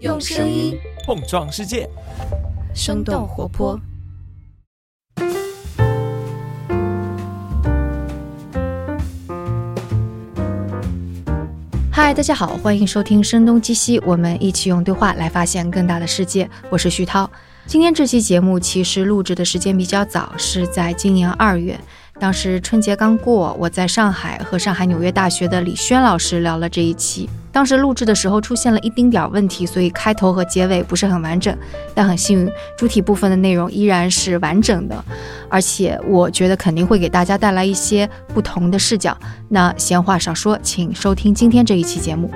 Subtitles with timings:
[0.00, 1.90] 用声音碰撞世界，
[2.72, 3.76] 生动活泼。
[11.90, 16.48] 嗨，大家好，欢迎收听《声东击西》，我们一起用对话来发现更大的世界。
[16.70, 17.28] 我是徐涛。
[17.66, 21.76] 今天这期节目其实录制的时间比较早，是在今年二月。
[22.20, 27.28] 当时春节刚过，我在上海和上海纽约大学的李轩老师聊了这一期。
[27.50, 31.56] 当时录制的时候出现了一丁点儿问题，所以开头和结尾不是很完整。
[31.94, 35.04] 但很幸运，主体部分的内容依然是完整的，
[35.48, 39.16] 而且我觉得肯定会给大家带来一些不同的视角。
[39.48, 42.30] 那闲话少说，请收听今天这一期节目。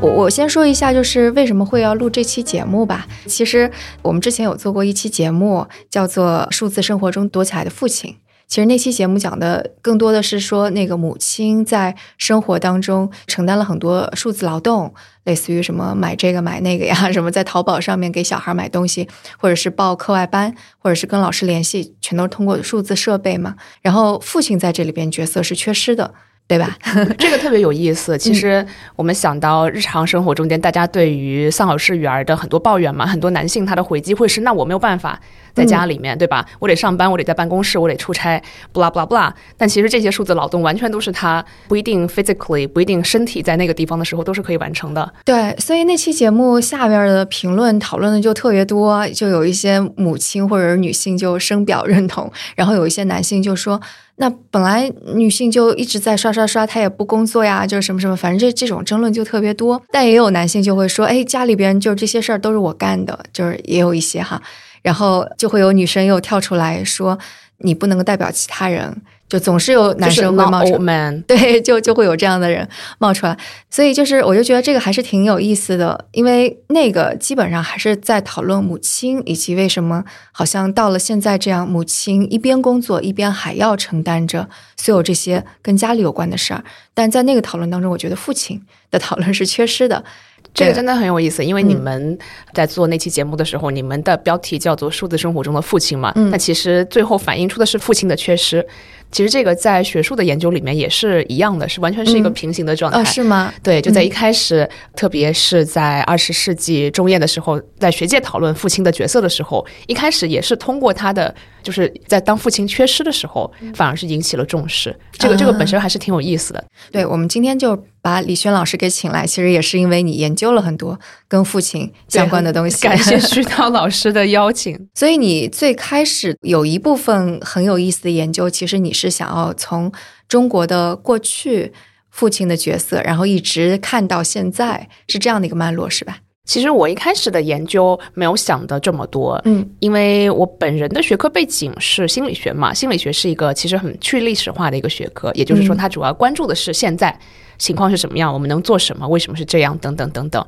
[0.00, 3.06] 我我先说一下，就是为什么会要录这期节目吧。
[3.26, 8.12] 其实我们之前有做过一期节目，叫做《数字生活中躲起来的父亲》。
[8.50, 19.08] 其实那期节目讲的更多的是说，那个母亲在生活当中承担了很多数字劳动，类似于什么买这个买那个呀，什么在淘宝上面给小孩买东西，
[19.38, 23.54] 或者是报课外班，或者是跟老师联系，全都是通过数字设备嘛。
[23.82, 26.12] 然后父亲在这里边角色是缺失的。
[26.50, 26.76] 对吧？
[27.16, 28.18] 这个特别有意思。
[28.18, 35.20] 其实我们想到日常生活中间，大家对于丧偶式育儿的很多抱怨嘛，很多男性他的回击会是：那我没有办法
[35.60, 36.46] 在家里面，对吧？
[36.58, 39.34] 我得上班，我得在办公室，我得出差，不啦不啦不啦。
[39.58, 45.12] 但其实这些数字劳动完全都是他不一定 physically 不一定身体在那个地方的时候都是可以完成的。
[45.24, 53.78] 对，所以那期节目下边的评论讨论的就特别多，就有一些母亲或者是女性就深表认同，然后有一些男性就说。
[54.16, 59.80] 那本来女性就一直在刷刷刷，她也不工作呀，就是什么什么，反正这这种争论就特别多。
[59.90, 64.38] 但也有男性就会说，哎，家里边就是这些事儿都是我干的，就是也有一些哈。
[64.82, 67.18] 然后就会有女生又跳出来说，
[67.58, 69.02] 你不能够代表其他人。
[69.30, 72.50] 就总是有男生会冒出来， 对，就就会有这样的。
[72.50, 73.38] 人冒出来，
[73.70, 86.64] 所以就是我就觉得这个还是挺有意思的，因为那个基本上还是在讨论母亲以及为什么好像到了现在这样，母亲一边工作一边还要承担着所有这些跟家里有关的事儿，
[86.94, 90.04] 但在那个讨论当中，我觉得父亲的讨论是缺失的。
[90.52, 92.18] 这个真的很有意思，因为你们
[92.52, 98.66] 在做那期节目的时候，你们的标题叫做“数字生活中的父亲”嘛，那其实最后反映出的是父亲的缺失。
[99.12, 103.52] 其实这个在学术的研究里面也是一样的，是完全是一个平行的状态，是吗？
[103.62, 114.96] 对，就在一开始，特别是在二十世纪中叶的时候，在学界讨论父亲的角色的时候，一开始也是通过他的，就是在当父亲缺失的时候，反而是引起了重视。
[115.12, 116.64] 这个这个本身还是挺有意思的。
[116.92, 122.86] 对，我们今天就把李轩老师给请来，其实也是因为你研究了很多跟父亲相关的东西。
[122.86, 124.78] 感谢徐涛老师的邀请。
[124.94, 128.90] 所以你最开始有一部分很有意思的研究，其实你。
[129.00, 129.90] 是想要从
[130.28, 131.72] 中国的过去
[132.10, 136.18] 父亲的角色，然后一直看到现在，是这样的一个脉络，是吧？
[136.50, 147.16] 其实我一开始的研究没有想的这么多，嗯，因为我本人的学科背景是心理学嘛，心理学是一个其实很去历史化的一个学科，也就是说，它主要关注的是现在。
[147.60, 148.32] 情况是什么样？
[148.32, 149.06] 我们能做什么？
[149.06, 149.76] 为什么是这样？
[149.78, 150.44] 等等等等。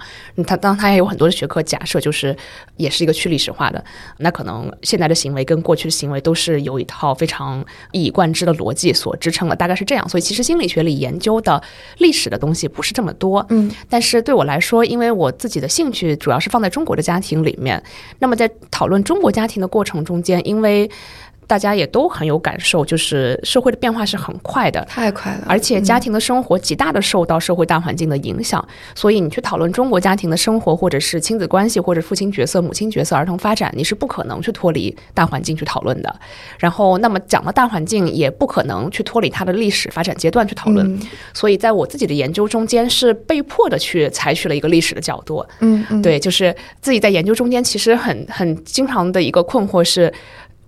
[0.47, 2.35] 他当他也有很多的学科假设，就是
[2.79, 3.85] 也是一个去历史化的。
[4.19, 7.63] 那可能现在的行为跟过去的行为都是有一套非常
[7.93, 10.09] 一以贯之的逻辑所支撑的，大概是这样。
[10.09, 11.63] 所以其实心理学里研究的
[11.99, 13.45] 历史的东西不是这么多。
[13.51, 17.83] 嗯，但是对我来说，因为我自己的兴趣主要是放在中国的家庭里面，
[18.21, 20.91] 那么在讨论中国家庭的过程中间，因为。
[21.47, 28.67] 大家也都很有感受，就是社会的变化是很快的，太快了，而且家庭的生活极大的受到社会大环境的影响。
[28.95, 36.15] 所以你去讨论中国家庭的生活，或者是亲子关系，或者父亲角色、母亲角色、儿童发展，你是不可能去脱离大环境去讨论的。
[36.59, 40.99] 然后，那么讲了大环境，也不可能去脱离它的历史发展阶段去讨论。
[41.35, 45.45] 所以在我自己的研究中间，是被迫的去采取了一个历史的角度。
[45.61, 50.11] 嗯，对，就是自己在研究中间，其实很很经常的一个困惑是。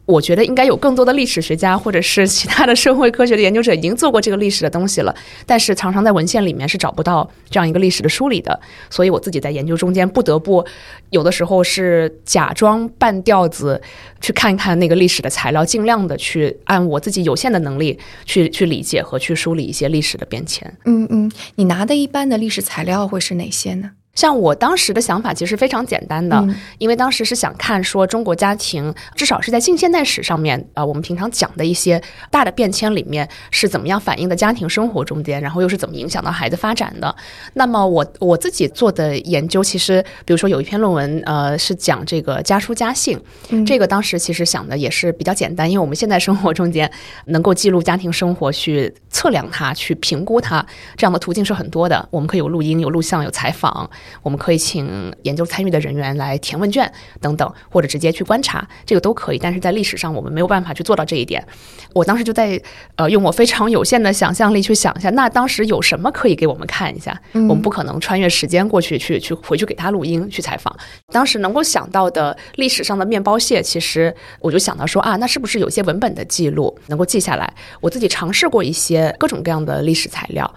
[0.07, 5.15] 我觉得应该有更多的历史学家或者是其他的社会科学的研究者已经做过这个历史的东西了，
[5.47, 8.61] 但是常常在文献里面是找不到这样一个历史的梳理的，
[8.91, 10.65] 所以我自己在研究中间不得不
[11.11, 13.81] 有的时候是假装半吊子
[14.21, 20.77] 去看一看那个历史的材料，尽量的去按我自己有限的能力去去理解和去梳理一些历史的变迁。
[20.85, 23.93] 嗯嗯，你拿的一般的历史材料会是哪些呢？
[24.15, 32.01] 像我当时的想法其实非常简单的，嗯因为当时是想看说中国家庭至少是在近现代史上面，呃，我们平常讲的一些
[32.31, 37.15] 大的变迁里面是怎么样反映的家庭生活中间，然后又是怎么影响到孩子发展的。
[37.55, 43.19] 那么我我自己做的研究，其实比如说有一篇论文，呃，是讲这个家书家信，
[43.49, 46.91] 嗯这个当时其实想的也是比较简单，因为我们现在生活中间
[47.27, 50.65] 能够记录家庭生活，去测量它，去评估它，
[50.97, 52.07] 这样的途径是很多的。
[52.11, 53.89] 我们可以有录音、有录像、有采访，
[54.23, 56.91] 我们可以请研究参与的人员来填问卷
[57.21, 59.39] 等等，或者直接去观察，这个都可以。
[59.39, 61.45] 但是在历史上，我们没有办法去做到这一点。
[61.93, 62.61] 我当时就在
[62.97, 67.19] 呃用我非常有限的想象力去想一下，那当时有什么可以给我们看一下？
[67.33, 70.75] 嗯我们不可能穿越时间过去去去回去给他录音去采访。
[71.13, 77.53] 当时能够想到的历史上的面包屑，其实我就想到说啊，那是不是有些文本的记录能够记下来？
[77.81, 80.53] 我自己尝试过一些各种各样的历史材料。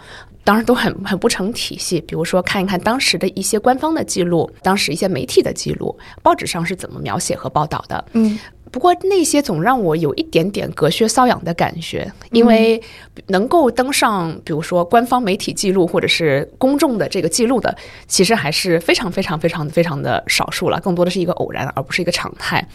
[0.48, 8.06] 当时都很很不成体系，比如说看一看当时的一些官方的记录，当时一些媒体的记录，报纸上是怎么描写和报道的。
[8.14, 8.40] 嗯
[8.72, 12.82] 不过那些总让我有一点点隔靴搔痒的感觉，因为
[13.28, 17.76] 能够登上，比如说官方媒体记录或者是公众的这个记录的，
[18.08, 22.68] 其实还是非常非常非常非常的少数了，更多的是一个偶然，而不是一个常态。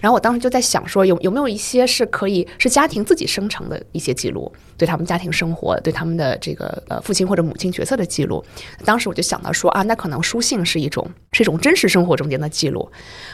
[0.00, 8.44] 然后我当时就在想说，有有没有一些是可以是家庭自己生成的一些记录，对他们家庭生活，对他们的这个呃父亲或者母亲角色的记录。
[8.84, 12.90] 当时我就想到说啊，那可能书信是一种是一种真实生活中间的记录，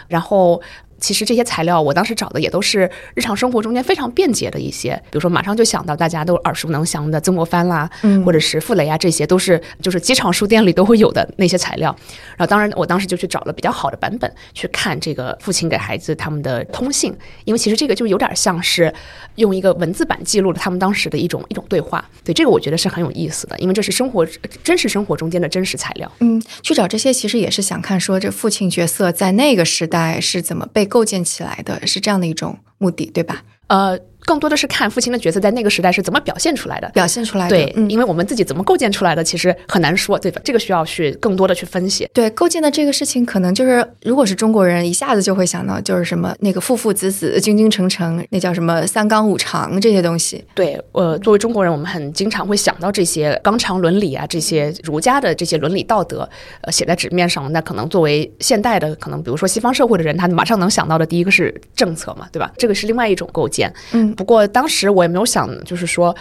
[0.09, 0.61] 然后。
[1.01, 11.95] 其实这些材料，我当时找的也都是日常生活中间非常便捷的一些，比如说马上就想到大家都耳熟能详的曾国藩啦，嗯或者是傅雷啊，这些都是就是机场书店里都会有的那些材料。
[12.37, 17.15] 然后当然我当时就去找了比较好的版本去看这个父亲给孩子他们的通信，
[17.45, 18.93] 因为其实这个就有点像是
[19.37, 22.05] 用一个文字版记录了他们当时的一种一种对话。
[22.25, 24.27] 对这个我觉得是很有意思的，因为这是生活
[24.63, 26.11] 真实生活中间的真实材料。
[26.21, 33.45] 嗯，去找这些其实也是想看说这父亲角色在那个时代是怎么被构建起来的，是这样的一种目的，对吧？
[33.69, 36.89] 呃，更多的是看父亲的角色在那个时代是怎么表现出来的。
[36.91, 37.89] 表现出来的，对，嗯。
[37.89, 40.39] 因为我们自己怎么构建出来的，其实很难说，对吧？
[40.45, 42.07] 这个需要去更多的去分析。
[42.13, 50.45] 对构建的这个事情，可能就是如果是中国人，一下子就会想到就是什么那个父父子子、君君臣臣，那叫什么三纲五常这些东西。
[50.53, 56.29] 对，呃，作为中国人，我们很经常会想到这些纲常伦理啊，这些儒家的这些伦理道德，
[56.61, 57.51] 呃，写在纸面上。
[57.51, 62.53] 那可能作为现代的，可能比如说西方社会的人，他马上能想到的第一个是政策嘛，对吧？
[62.59, 63.73] 这个是另外一种构建。
[63.93, 66.15] 嗯不过当时我也没有想，就是说。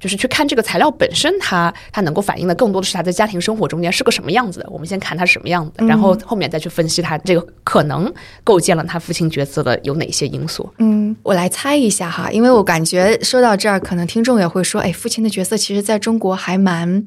[0.00, 4.68] 就是去看这个材料本身它，它能够反映的更多的是他在家庭生活中间是个什么样子的。
[4.68, 8.12] 我们先看他是什么样子，然后后面再去分析他这个可能
[8.42, 10.68] 构建了他父亲角色的有哪些因素。
[10.76, 17.02] 嗯，我来猜一下哈，因为我感觉说到这儿，可能听众也会说，哎，父亲的角色其实在中国还蛮，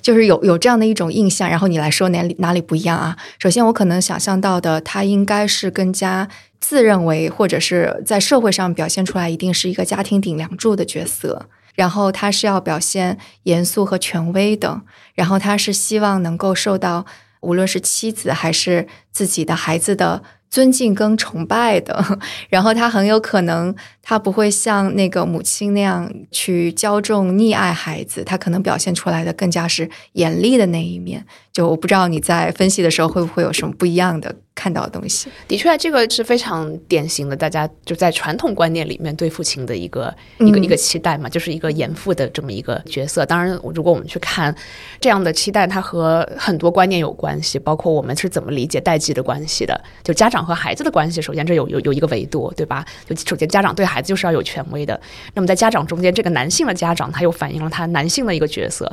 [0.00, 1.48] 就是有有这样的一种印象。
[1.48, 3.16] 然后你来说哪里哪里不一样啊？
[3.38, 6.26] 首先，我可能想象到的，他应该是更加
[6.62, 11.50] 自认为，或者是在社会上表现出来，一定是一个家庭顶梁柱的角色。
[11.74, 14.82] 然后他是要表现严肃和权威的，
[15.14, 17.04] 然后他是希望能够受到
[17.40, 22.04] 无论是妻子还是自己的孩子的尊敬跟崇拜的，
[22.50, 31.24] 然后他很有可能他不会像那个母亲那样去骄纵溺爱孩子，他可能表现出来的更加是严厉的那一面。
[31.52, 35.28] 就我不知道你在分析的时候会不会有什么不一样的看到的东西。
[35.46, 43.26] 的确，这个是非常典型的，大家就在传统观念里面对父亲的一个、嗯一个一个期待嘛，就是一个严父的这么一个角色。
[43.26, 44.54] 当然，如果我们去看
[44.98, 51.20] 这样的期待，它和很多观念有关系，包括我们是怎么理解代际的关系的，就家长和孩子的关系。
[51.20, 52.82] 首先，这有有有一个维度，对吧？
[53.06, 54.98] 就首先，家长对孩子就是要有权威的。
[55.34, 58.86] 那么，在家长中间，这个男性的家长，他又反映了他男性的一个角色。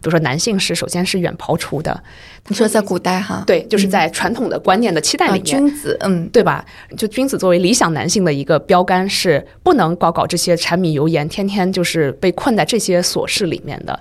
[0.00, 2.02] 比如说，男性是首先是远庖厨的，
[2.48, 6.64] 你说在古代哈，对，就是在传统的观念的期待啊，里面，君子，嗯，对吧？
[6.96, 13.98] 就君子作为理想男性的一个标杆，是不能搞搞这些柴米油盐，天天就是被困在这些琐事里面的。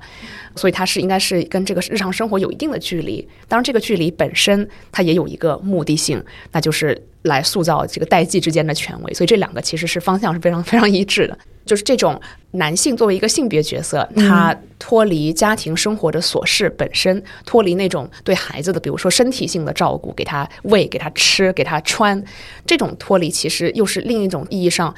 [0.56, 3.28] 所以它是应该是跟这个日常生活有一定的距离。
[3.48, 9.14] 当然，这个距离本身它也有一个目的性，那就是来塑造这个代际之间的权威。
[9.14, 11.38] 所以这两个其实是方向是非常非常一致的。
[11.66, 12.22] 就是这种
[12.52, 22.24] 男性作为一个性别角色，他脱离家庭生活的琐事本身，脱离那种对孩子的，比如说身体性的照顾，给他喂、给他吃、给他穿，
[22.68, 24.94] 这种脱离其实又是另一种意义上。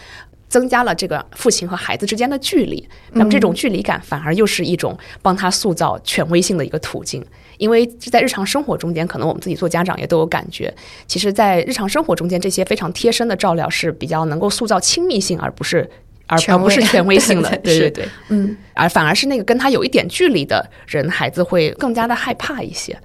[0.48, 7.24] 增加了这个父亲和孩子之间的距离，那么这种距离感反而又是一种帮他塑造权威性的一个途径。
[7.58, 10.74] 因为在日常生活中间，可能我们自己做家长也都有感觉，
[11.08, 15.90] 其实，在日常生活中间，这些非常贴身的照料是比较能够塑造亲密性，而不是
[16.28, 17.50] 而 而不是权威性的。
[17.64, 22.96] 对对对，嗯，而反而是那个跟他有一点距离的人，孩子会更加的害怕一些。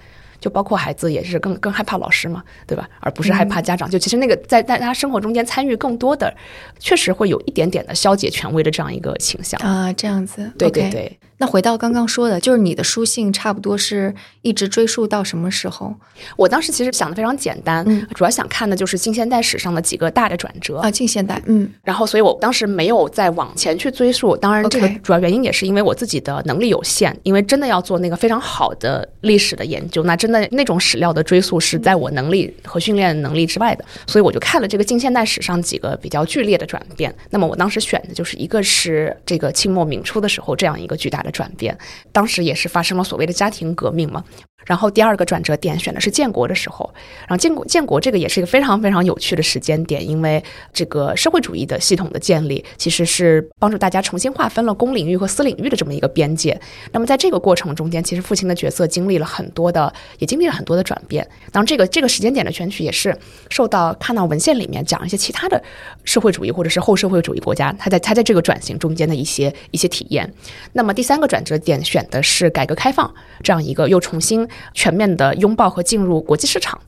[0.43, 2.87] 就包括孩子也是更更害怕老师嘛，对吧？
[2.99, 3.89] 而不是害怕家长。
[3.89, 6.35] 就其实那个在在他生活中间参与更多的，
[6.81, 10.51] 确实会有一点点的消解权威的这样一个倾向啊，这样子。
[10.59, 11.19] 对对对。
[11.43, 15.93] 那回到刚刚说的，就是你的书信差不多是一直追溯到什么时候？
[16.37, 17.85] 我当时其实想的非常简单，
[18.15, 24.37] 主要想看的就是近现代史上的几个大的转折啊，近现代，嗯，然后所以我当时没有再往前去追溯。
[24.37, 37.13] 当然，这个主要原因也是因为我自己的能力有限，因为真的要做那个非常好的历史的研究，那真的那种史料的追溯是在我能力和训练能力之外的，所以我就看了这个近现代史上几个比较剧烈的转变。
[37.31, 41.77] 那么我当时选的就是一个是这个清末明初的时候这样一个巨大的转变。
[42.13, 44.25] 当时也是发生了所谓的家庭革命嘛。
[44.67, 46.89] 然后第二个转折点选的是建国的时候，
[47.21, 50.43] 然后建国建国这个也是一个非常非常有趣的时间点，因为
[50.73, 56.61] 这个社会主义的系统的建立，其实是帮助大家重新划分了公领域和私领域的这么一个边界。
[56.93, 61.27] 那么在这个过程中间，其实父亲的角色经历了很多的，也经历了很多的转变。
[61.51, 63.17] 当然，这个这个时间点的选取也是
[63.51, 65.63] 受到看到文献里面讲一些其他的
[66.05, 70.33] 社会主义或者是后社会主义国家，他在他在这个转型中间的一些一些体验。
[70.73, 74.49] 那么第三个转折点选的是改革开放这样一个又重新。
[74.75, 76.81] 全面的拥抱和进入国际市场。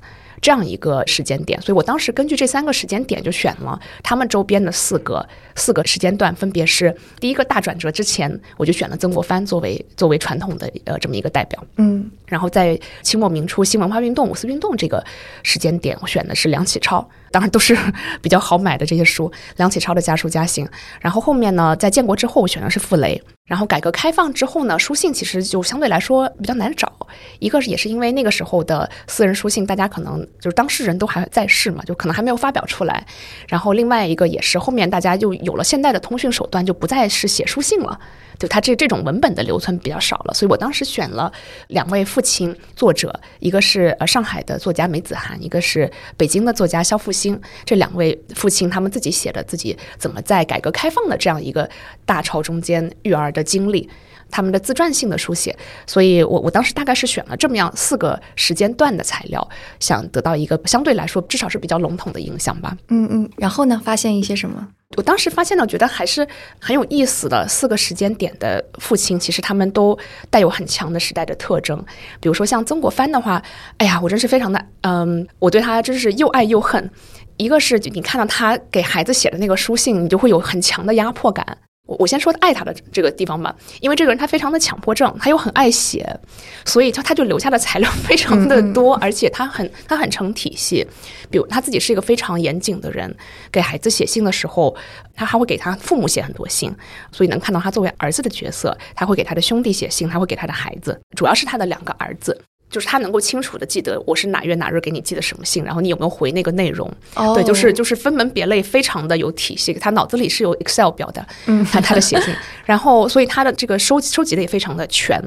[0.43, 15.03] 这样一个时间点，所以我当时根据这三个时间点就选了他们周边的四个四个时间段，分别是第一个大转折之前，我就选了曾国藩作为作为传统的呃这么一个代表，嗯，然后在清末明初新文化运动五四运动这个
[15.43, 17.75] 时间点，我选的是梁启超，当然都是
[18.21, 20.69] 比较好买的这些书，梁启超的家书家信，
[21.01, 26.93] 然后后面呢，在建国之后我选的是傅雷，然后改革开放之后呢，书信其实就相对来说比较难找，
[27.39, 30.15] 一个是也是因为那个时候的私人书信，大家可能。
[30.41, 33.07] 就是当事人都还在世嘛，就可能还没有发表出来。
[33.49, 37.99] 然后另外一个也是后面大家就有了现代的通讯手段，就不再是写书信了。
[38.39, 41.33] 就他这这种文本的留存比较少了，所以我当时选了
[41.69, 47.41] 两位父亲作者，一个是呃上海的作家梅子涵，一个是北京的作家肖复兴。
[47.65, 51.69] 这两位父亲他们自己写的自己怎么在改革开放的这样一个
[52.05, 53.89] 大潮中间育儿的经历。
[54.35, 59.49] 他们的自传性的书写，所以我我当时大概是选了这么样四个时间段的材料，
[59.79, 62.77] 想得到一个相对来说至少是比较笼统的影响吧。
[62.89, 64.67] 嗯嗯，然后呢，发现一些什么？
[64.97, 66.27] 我当时发现呢，觉得还是
[66.59, 67.47] 很有意思的。
[67.47, 69.97] 四个时间点的父亲，其实他们都
[70.31, 71.81] 带有很强的时代的特征。
[72.21, 73.41] 比如说像曾国藩的话，
[73.79, 76.91] 哎呀，我真是非常的，嗯，我对他真是又爱又恨。
[77.37, 81.59] 一个是你看到他给孩子写的那个书信，你就会有很强的压迫感。
[81.87, 86.19] 我我先说爱他的这个地方吧，因为这个人他非常的强迫症，他又很爱写，
[86.65, 90.87] 所以他他就留下的材料 非常的多，而且他很他很成体系。
[91.31, 93.15] 比如他自己是一个非常严谨的人，
[93.53, 94.75] 给孩子写信的时候，
[95.15, 96.75] 他还会给他父母写很多信，
[97.13, 102.41] 所以能看到他作为儿子的角色，他会给他的兄弟写信，他会给他的孩子，主要是他的两个儿子。
[102.75, 106.93] 就是他能够清楚的记得我是哪月哪日给你寄的什么信，然后你有没有回那个内容？
[107.37, 109.73] 对，就是就是分门别类，非常的有体系。
[109.75, 112.35] 他脑子里是有 Excel 表的，嗯，他他的写信，
[112.67, 115.23] 然后所以他的这个收收集的也非常的全。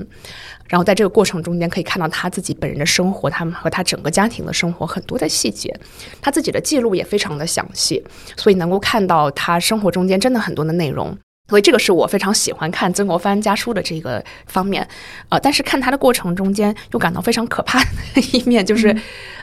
[0.68, 5.74] 然后在这个过程中间可以看到他自己本人的生活，他们和他整个家庭的生活很多的细节，
[6.22, 8.04] 他自己的记录也非常的详细，
[8.36, 11.18] 所以能够看到他生活中间真的很多的内容。
[11.50, 14.88] 所以这个是我非常喜欢看曾国藩家书的这个方面，
[15.30, 17.80] 呃，但是看他的过程中间又感到非常可怕
[18.14, 18.96] 的一面，就是，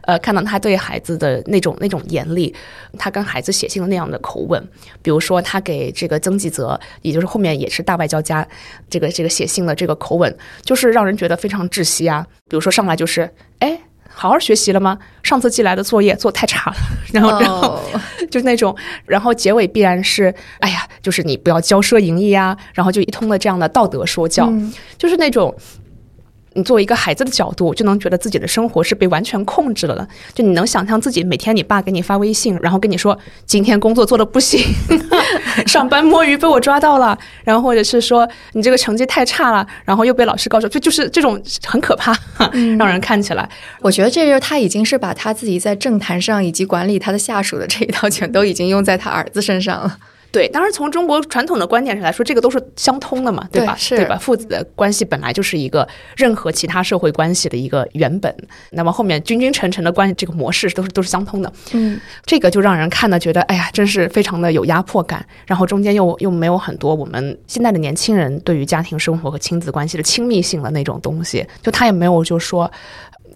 [0.02, 2.54] 呃，看到他对孩子的那种那种严厉，
[2.98, 4.62] 他跟孩子写信的那样的口吻，
[5.02, 8.46] 比如说他给这个曾纪泽，也就是后面也是大外交家，
[8.90, 12.26] 这个这个写信的这个口吻，就是让人觉得非常窒息啊。
[12.48, 13.30] 比如说上来就是，
[13.60, 13.80] 哎。
[14.16, 14.96] 好好学习了吗？
[15.24, 16.76] 上次寄来的作业做太差了，
[17.12, 17.80] 然后然后
[18.34, 18.74] 就是那种，
[19.06, 24.52] 然后结尾必然是，哎呀，就是你不要骄奢淫逸啊，然后就一通的这样的道德说教，
[24.98, 25.54] 就是那种。
[26.54, 30.08] 你作为一个孩子的角度，就能觉得自己的生活是被完全控制了的。
[30.32, 34.60] 就你能想象自己每天你爸给你发微信，然后跟你说今天工作做的不行，
[35.66, 42.16] 上班摸鱼被我抓到了，然后或者是说你这个成绩太差了，然后又被老师告状，就就是这种很可怕，
[42.78, 43.48] 让人看起来。
[43.80, 49.98] 我觉得这就是他已经是把他自己在政坛上以及管理他的下属的这一套全都已经用在他儿子身上了。
[50.34, 53.76] 对，当然从中国传统的观点上来说，这个都是相通的嘛，对吧？
[53.88, 54.18] 对吧？
[54.18, 58.34] 父子的关系本来就是一个任何其他社会关系的一个原本，
[58.72, 61.52] 那么后面君君臣臣的关系这个模式都是都是相通的。
[61.72, 65.24] 嗯，这个就让人看了觉得，哎呀，真是非常的有压迫感。
[65.46, 72.70] 然后中间又又没有很多我们现在的年轻人对于家庭生活和亲子关系的亲密性的那种东西，就他也没有就说。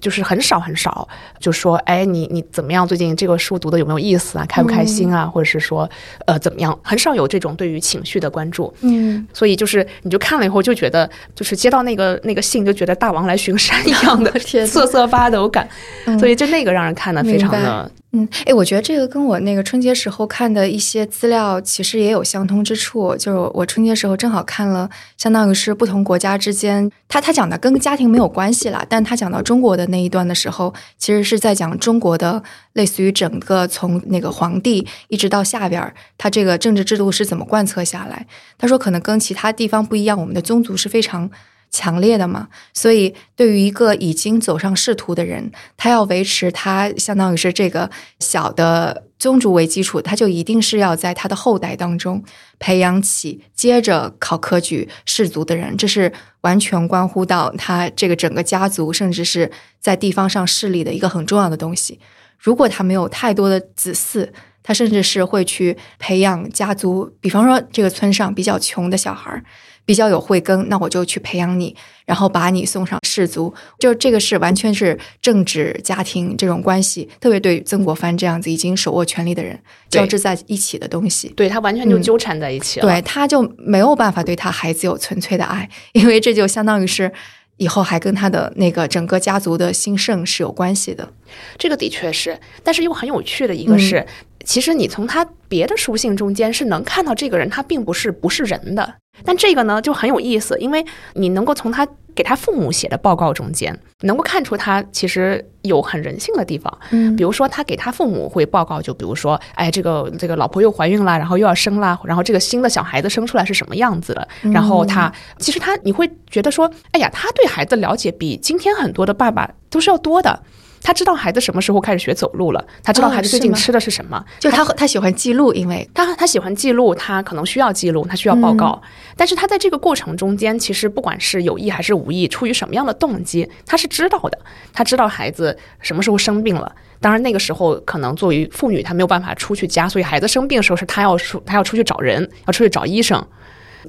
[0.00, 1.06] 就是很少很少，
[1.38, 2.86] 就说哎，你你怎么样？
[2.86, 4.46] 最近这个书读的有没有意思啊？
[4.48, 5.26] 开不开心啊？
[5.26, 5.88] 或者是说
[6.26, 6.76] 呃怎么样？
[6.82, 8.72] 很少有这种对于情绪的关注。
[8.80, 14.30] 嗯，所以就是你就看了以后就觉得，就是接到那个那个信就觉得大王来巡山一样的
[14.66, 15.68] 瑟瑟发抖感，
[16.06, 23.14] 嗯所以就那个让人看的非常的嗯，哎，我觉得这个跟我那个春节时候看的一些资料其实也有相通之处。
[23.16, 24.88] 就是我春节时候正好看了，
[25.18, 38.26] 相当于是不同国家之间，他他讲的跟家庭没有关系啦，但他讲到中国的那一段的时候，其实是在讲中国的类似于整个从那个皇帝一直到下边，他这个政治制度是怎么贯彻下来。
[38.56, 41.30] 他说可能跟其他地方不一样，我们的宗族是非常。
[41.70, 52.22] 强烈的嘛，所以对于一个已经走上仕途的人，他要维持他相当于是这个小的宗族为基础，他就一定是要在他的后代当中
[52.58, 62.00] 培养起接着考科举士族的人，这是完全关乎到他这个整个家族，甚至是在地方上势力的一个很重要的东西。
[62.38, 64.28] 如果他没有太多的子嗣，
[64.68, 69.42] 他甚至是会去培养家族，比方说这个村上比较穷的小孩儿。
[69.86, 79.58] 比较有慧根，那我就去培养你，然后把你送上士族，就这个是完全是政治家庭这种关系，特别对曾国藩这样子已经手握权力的人
[79.88, 81.32] 交织在一起的东西。
[81.34, 82.86] 对他完全就嗯纠缠在一起了。
[82.86, 87.10] 对，他就没有办法对他孩子有纯粹的爱，因为这就相当于是
[87.56, 91.10] 以后还跟他的那个整个家族的兴盛是有关系的。
[91.56, 94.06] 这个的确是，但是又很有趣的一个是，
[94.48, 106.78] 其实你从他别的书信中间是能看到这个人他并不是不是人的，但这个呢就很有意思，因为你能够从他给他父母写的报告中间，能够看出他其实有很人性的地方。
[106.92, 120.42] 嗯比如说，他给他父母会报告，就比如说，哎，这个这个老婆又怀孕啦，然后又要生啦，然后这个新的小孩子生出来是什么样子的，然后他其实他你会觉得说，哎呀，他对孩子了解比今天很多的爸爸都是要多的。
[120.82, 128.80] 他知道孩子什么时候开始学走路了，他知道哦孩子最近吃的是什么，就他他喜欢记录，因为他他喜欢记录，他可能需要记录，他需要报告。
[129.16, 134.38] 但是他在这个过程中间，其实不管是有意还是无意，出于什么样的动机，他是知道的。
[134.72, 136.72] 他知道孩子什么时候生病了。
[137.00, 143.24] 当然那个时候可能作为妇女，她没有办法出去家，所以孩子生病的时候是她要出，她要出去找人，要出去找医生。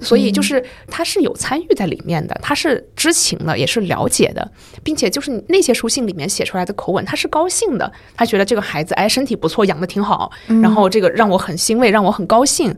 [0.01, 4.51] 所以就是他是有参与在里面的，他是知情的，也是了解的，
[4.83, 10.31] 并且就是那些书信里面写出来的口吻，他是高兴的，他觉得这个孩子哎身体不错，养的挺好，
[10.61, 12.75] 然后这个让我很欣慰，让我很高兴，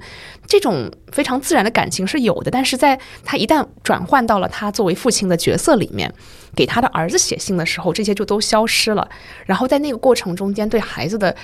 [0.47, 2.51] 这种非常自然的感情是有的。
[2.51, 6.13] 但是在他一旦转换到了他作为父亲的角色里面，
[6.55, 9.07] 给他的儿子写信的时候，这些就都消失了。
[9.45, 11.35] 然后在那个过程中间，对孩子的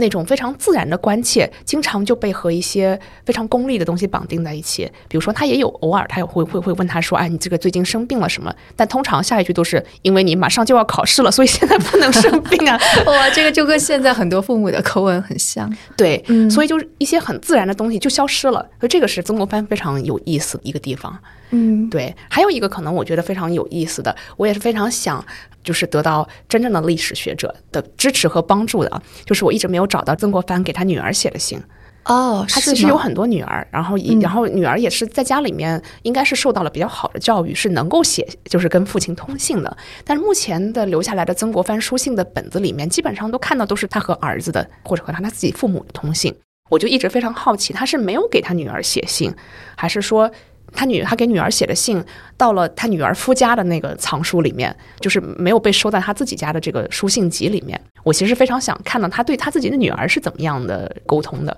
[0.00, 4.90] 那种非常自然的关切，经常就被和一些非常功利的东西绑定在一起。
[5.06, 12.80] 比如说，他也有偶尔，他也会会会问他说：“哎，你这个最近生病了什么？”但通常下一句都是因为你马上就要考试了，所以现在不能生病啊。
[13.06, 15.70] 哇，这个就跟现在很多父母的口吻很像。
[15.96, 18.60] 对，嗯所以就是一些很自然的东西就消失了。
[18.80, 21.16] 所以这个是曾国藩非常有意思的一个地方。
[21.52, 25.24] 嗯对，还有一个可能我觉得非常有意思的，我也是非常想
[25.64, 31.60] 就是得到真正的历史学者的支持和帮助的啊，就是我一直没有找到曾国藩给他女儿写的信。
[32.04, 39.76] 哦，他其实有很多女儿，然后然后女儿也是在家里面应该是受到了比较好的教育，是能够写就是跟父亲通信的。
[40.02, 46.34] 但是目前的留下来的曾国藩书信的本子里面，基本上都看到都是他和儿子的或者和他他自己父母的通信。
[46.70, 49.32] 我就一直非常好奇，他是没有给他女儿写信，
[49.76, 50.30] 还是说
[50.72, 52.02] 他女他给女儿写的信
[52.36, 57.80] 到了他女儿夫家的那个藏书里面，就是没有被收在他自己家的这个书信集里面。
[58.02, 61.56] 我其实非常想看到他对他自己的女儿是怎么样的沟通的。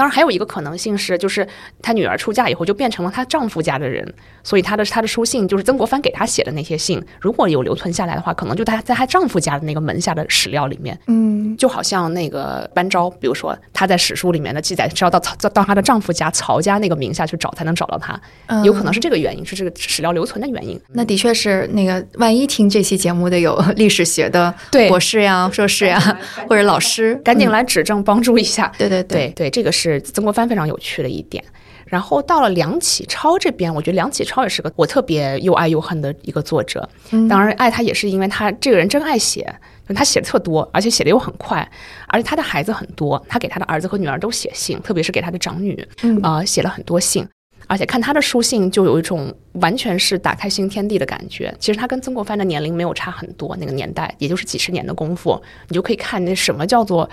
[0.00, 1.46] 当然，还有一个可能性是，就是
[1.82, 4.10] 她女儿出嫁以后就变成了她丈夫家的人，
[4.42, 10.98] 所以她的她的书信就是曾国藩给她写的那些信，如果有留存下来的话，可能就她在她丈夫家的那个门下的史料里面。
[11.08, 20.80] 嗯就好像那个班昭，比如说她在史书里面的记载是要到曹到她的丈夫家曹家那个名下去找才能找到她，嗯有可能是这个原因，是这个史料留存的原因。
[20.88, 24.54] 那的确是那个，万一听这期节目的有历史学的
[24.88, 26.00] 博士呀、硕士呀，
[26.48, 28.72] 或者老师，赶紧嗯来指正帮助一下。
[28.78, 31.42] 对对对对，这个是曾国藩非常有趣的一点。
[31.86, 36.88] 然后到了梁启超这边，我觉得梁启超也是个我特别又爱又恨的一个作者。
[37.10, 39.52] 嗯当然，爱他也是因为他这个人真爱写，
[39.88, 41.68] 就他写的特多，而且写的又很快，
[42.06, 47.26] 而且他的孩子很多，他给他的儿子和女儿都写信，特别是给他的长女，嗯啊、写了很多信。
[47.66, 51.52] 而且看他的书信，就有一种完全是打开新天地的感觉。
[51.58, 57.08] 其实他跟曾国藩的年龄没有差很多，那个年代也就是几十年的功夫，你就可以看那什么叫做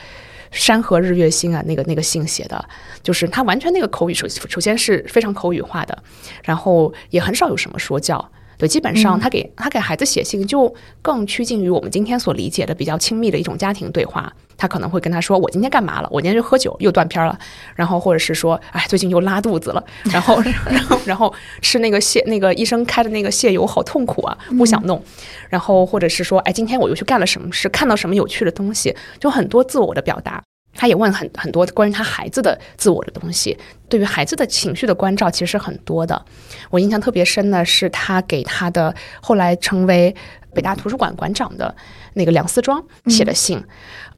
[0.52, 2.70] 山河日月星啊，那个那个信写的，
[3.04, 6.04] 就是他完全那个口语首首先是非常口语化的，
[6.44, 8.32] 然后也很少有什么说教。
[8.58, 14.34] 对，基本上他给他给孩子写信，就更趋近于我们今天所理解的比较亲密的一种家庭对话。
[14.58, 16.10] 他可能会跟他说：“我今天干嘛了？
[16.12, 17.38] 我今天就喝酒又断片了。”
[17.76, 25.02] 然后或者是说：“哎，最近又拉肚子了。”然后， 然后，然后吃那个泻那个医生开的那个泻油，好痛苦啊，不想弄。
[25.50, 27.70] 然后或者是说：“哎，今天我又去干了什么事？
[27.70, 30.42] 看到什么有趣的东西？”就很多自我的表达。
[30.80, 33.58] 他也问很很多关于他孩子的自我的东西，
[33.90, 36.24] 对于孩子的情绪的关照其实很多的。
[36.70, 40.16] 我印象特别深的是他给他的后来成为
[40.54, 41.76] 北大图书馆馆长的
[42.14, 43.64] 那个梁思庄写的信。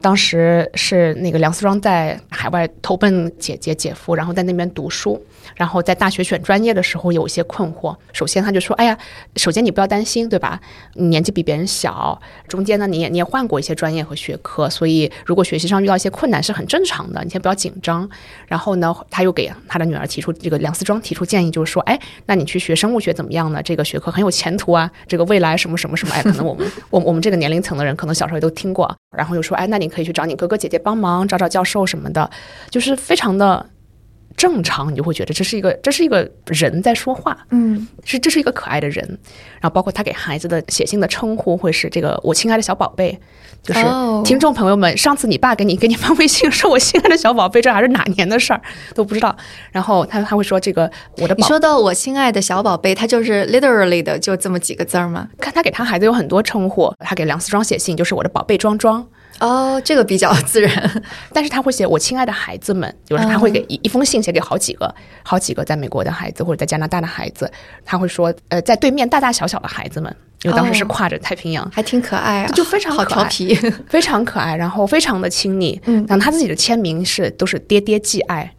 [0.02, 5.22] 当时是那个梁思庄在海外投奔姐姐姐夫，然后在那边读书，
[5.54, 7.94] 然后在大学选专业的时候有一些困惑。
[8.14, 8.96] 首先他就说：“哎呀，
[9.36, 10.58] 首先你不要担心，对吧？
[10.94, 18.08] 你年纪比别人小，中间呢你也你也换过一些专业和学科，所以如果学习上遇到一些困难是很正常的，你先不要紧张。
[18.46, 23.62] 然后呢，他又给他的女儿提出这个梁思庄提出建议，就是说：哎，那你去学生物学怎么样呢？
[23.62, 28.90] 这个学科很有前途啊，这个未来什么什么什么，哎，可能我们我我们这个年龄层的人可能小时候也都听过。
[29.14, 29.90] 然后又说：哎，那你。
[29.90, 32.30] 可以去找你哥哥姐姐帮忙，找找教授什么的，
[32.70, 33.68] 就是非常的
[34.40, 39.06] 正常，你就会觉得这是一个这是一个人在说话，嗯，是这是一个可爱的人。
[39.60, 43.20] 然后包括他给孩子的写信的称呼会是这个“我亲爱的小宝贝”，
[43.62, 43.80] 就是
[44.24, 48.62] 听众朋友们，上次你爸给你给你发微信说我亲爱的小宝贝，这还是哪年的事儿
[48.94, 49.36] 都不知道。
[49.72, 55.28] 然后他他会说这个我的，你说到我亲爱的小宝贝，他就是 literally 的就这么几个字儿吗？
[55.38, 59.06] 看他给他孩子有很多称呼，他给梁思庄写信就是我的宝贝庄庄。
[59.40, 67.50] 哦，这个比较自然， 但是他会写我亲爱的孩子们，就是他会给一一封信写给好几个、好几个在美国的孩子或者在加拿大的孩子，
[67.84, 73.54] 他会说，呃，在对面大大小小的孩子们，因为当时是跨着太平洋，还挺可爱啊，就非常好调皮，
[73.88, 78.52] 非常可爱，然后非常的亲昵，嗯，然后他自己的签名是都是爹爹寄爱，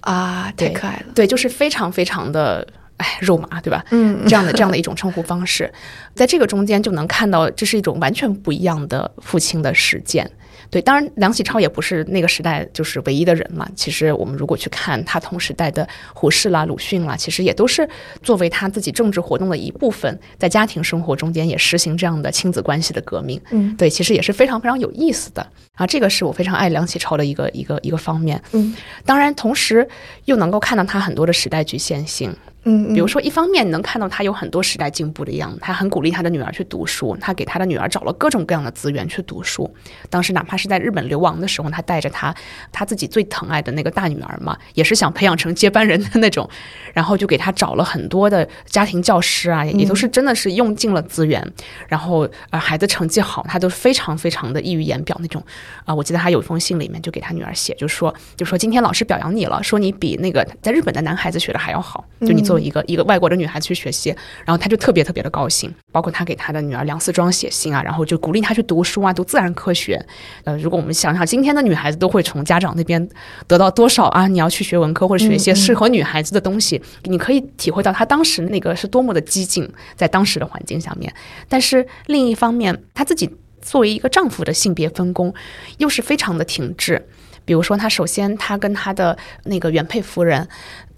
[0.00, 2.66] 啊，太可爱了，对，就是非常非常的。
[2.98, 3.84] 哎，肉麻，对吧？
[3.90, 5.72] 嗯，这样的这样的一种称呼方式，
[6.14, 10.30] 在这个中间就能看到，这是一种完全不一样的父亲的实践。
[10.70, 13.66] 对，当然梁启超也不是那个时代就是唯一的人嘛。
[13.74, 17.88] 其实我们如果去看他同时代的胡适啦、鲁迅啦，其实也都是
[18.22, 23.40] 作为他自己政治活动的一部分，在家庭生活中间也实行这样的亲子关系的革命。
[23.50, 25.46] 嗯，对，其实也是非常非常有意思的
[25.78, 25.86] 啊。
[25.86, 28.38] 这个是我非常爱梁启超的一个一个一个方面。
[28.52, 28.74] 嗯，
[29.06, 29.88] 当然同时
[30.26, 32.36] 又能够看到他很多的时代局限性。
[32.64, 39.72] 嗯，比如说，一方面能看到他有很多时代进步的样子，他很鼓励他的女儿去读书，他给他的女儿找了各种各样的资源去读书。
[40.10, 42.34] 当时哪怕是在日本流亡的时候，他带着他
[42.70, 46.46] 他自己最疼爱的那个大女儿嘛，也是想培养成接班人的那种，
[46.92, 51.42] 然后就给他找了很多的家庭教师啊，也都是真的是用尽了资源。
[51.86, 55.42] 然后呃，孩子成绩好，他都非常非常的溢于言表那种
[55.84, 55.94] 啊。
[55.94, 62.48] 我记得他有一封信里面就给他女儿写，就说就说今天老师表扬你了，说你比那个在日本的男孩子学的还要好，就你。
[62.48, 64.08] 作为一个一个外国的女孩子去学习，
[64.46, 65.70] 然后他就特别特别的高兴。
[65.92, 70.02] 包括他给他的女儿梁思庄写信啊，然后就鼓励她去读书啊，读自然科学。
[70.44, 73.06] 呃，如果我们想想今天的女孩子都会从家长那边
[73.46, 74.26] 得到多少啊？
[74.26, 81.12] 你要去学文科或者学一些适合女孩子的东西，你可以体会到他当时那个是多么的激进，在当时的环境下面。
[81.50, 83.28] 但是另一方面，他自己
[83.60, 85.32] 作为一个丈夫的性别分工
[85.78, 87.06] 又是非常的停滞。
[87.44, 90.46] 比如说，他首先他跟他的那个原配夫人。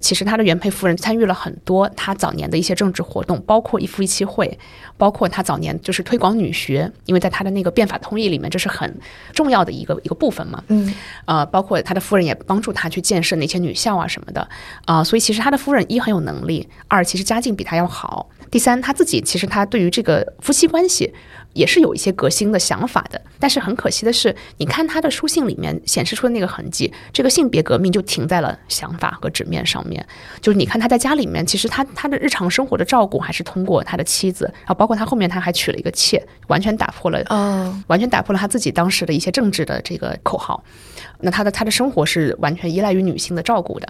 [0.01, 4.59] 其实他的原配夫人参与了很多他早年的一些政治活动，包括一夫一妻会，
[4.97, 8.99] 包括他早年就是推广女学，因为在他的那个变法通议里面，这是很
[9.35, 10.65] 重要的一个一个部分嘛。
[10.69, 10.95] 嗯，
[11.27, 14.49] 呃，包括他的夫人也帮助他去建设那些女校啊什么的
[14.87, 21.13] 啊，所以其实他的夫人一很有能力，二其实家境比他要好，第三他自己其实他对于这个夫妻关系。
[21.53, 30.05] 也是有一些革新的想法的，但是很可惜的是，你看他的书信里面显示出的那个痕迹，这个性别革命就停在了想法和纸面上面。
[30.41, 40.63] 就是你看他在家里面，其实他他的日常生活的照顾还是通过他的妻子，然后包括他后面他还娶了一个妾，完全打破了哦，完全打破了他自己当时的一些政治的这个口号。
[41.23, 43.87] 那他的他的生活是完全依赖于女性的照顾的，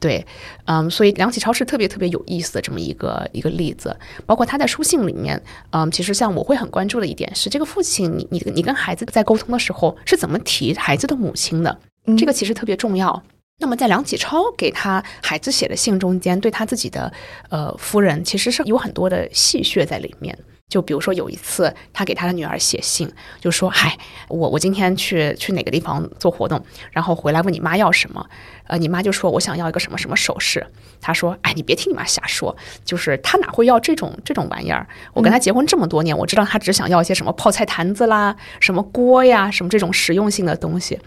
[0.00, 0.26] 对，
[0.64, 3.96] 嗯，所以梁启超是特别特别有意思的这么一个一个例子。
[4.26, 5.40] 包括他在书信里面，
[5.70, 11.78] 嗯，其实像我会很关注的一点是，这个父亲，你你你跟孩子在沟通的时候是怎么提孩子的母亲的？
[12.18, 13.22] 这个其实特别重要。
[13.58, 17.12] 那么在梁启超给他孩子写的信中间，对他自己的
[17.50, 20.36] 呃夫人，其实是有很多的戏谑在里面。
[20.68, 23.96] 就比如说有一次，他给他的女儿写信，就说：“嗨，
[24.28, 28.26] 我我今天去去哪个地方做活动，然后回来问你妈要什么，
[28.66, 30.66] 呃，你妈就说我想要一个什么什么首饰。
[31.00, 34.86] 他说：哎，你别听你妈瞎说，就是她哪会要这种这种玩意儿？
[35.12, 40.98] 我跟她结婚这么多年，我知道她只想要一些什么泡菜坛子啦，什么锅呀，什么这种实用性的东西。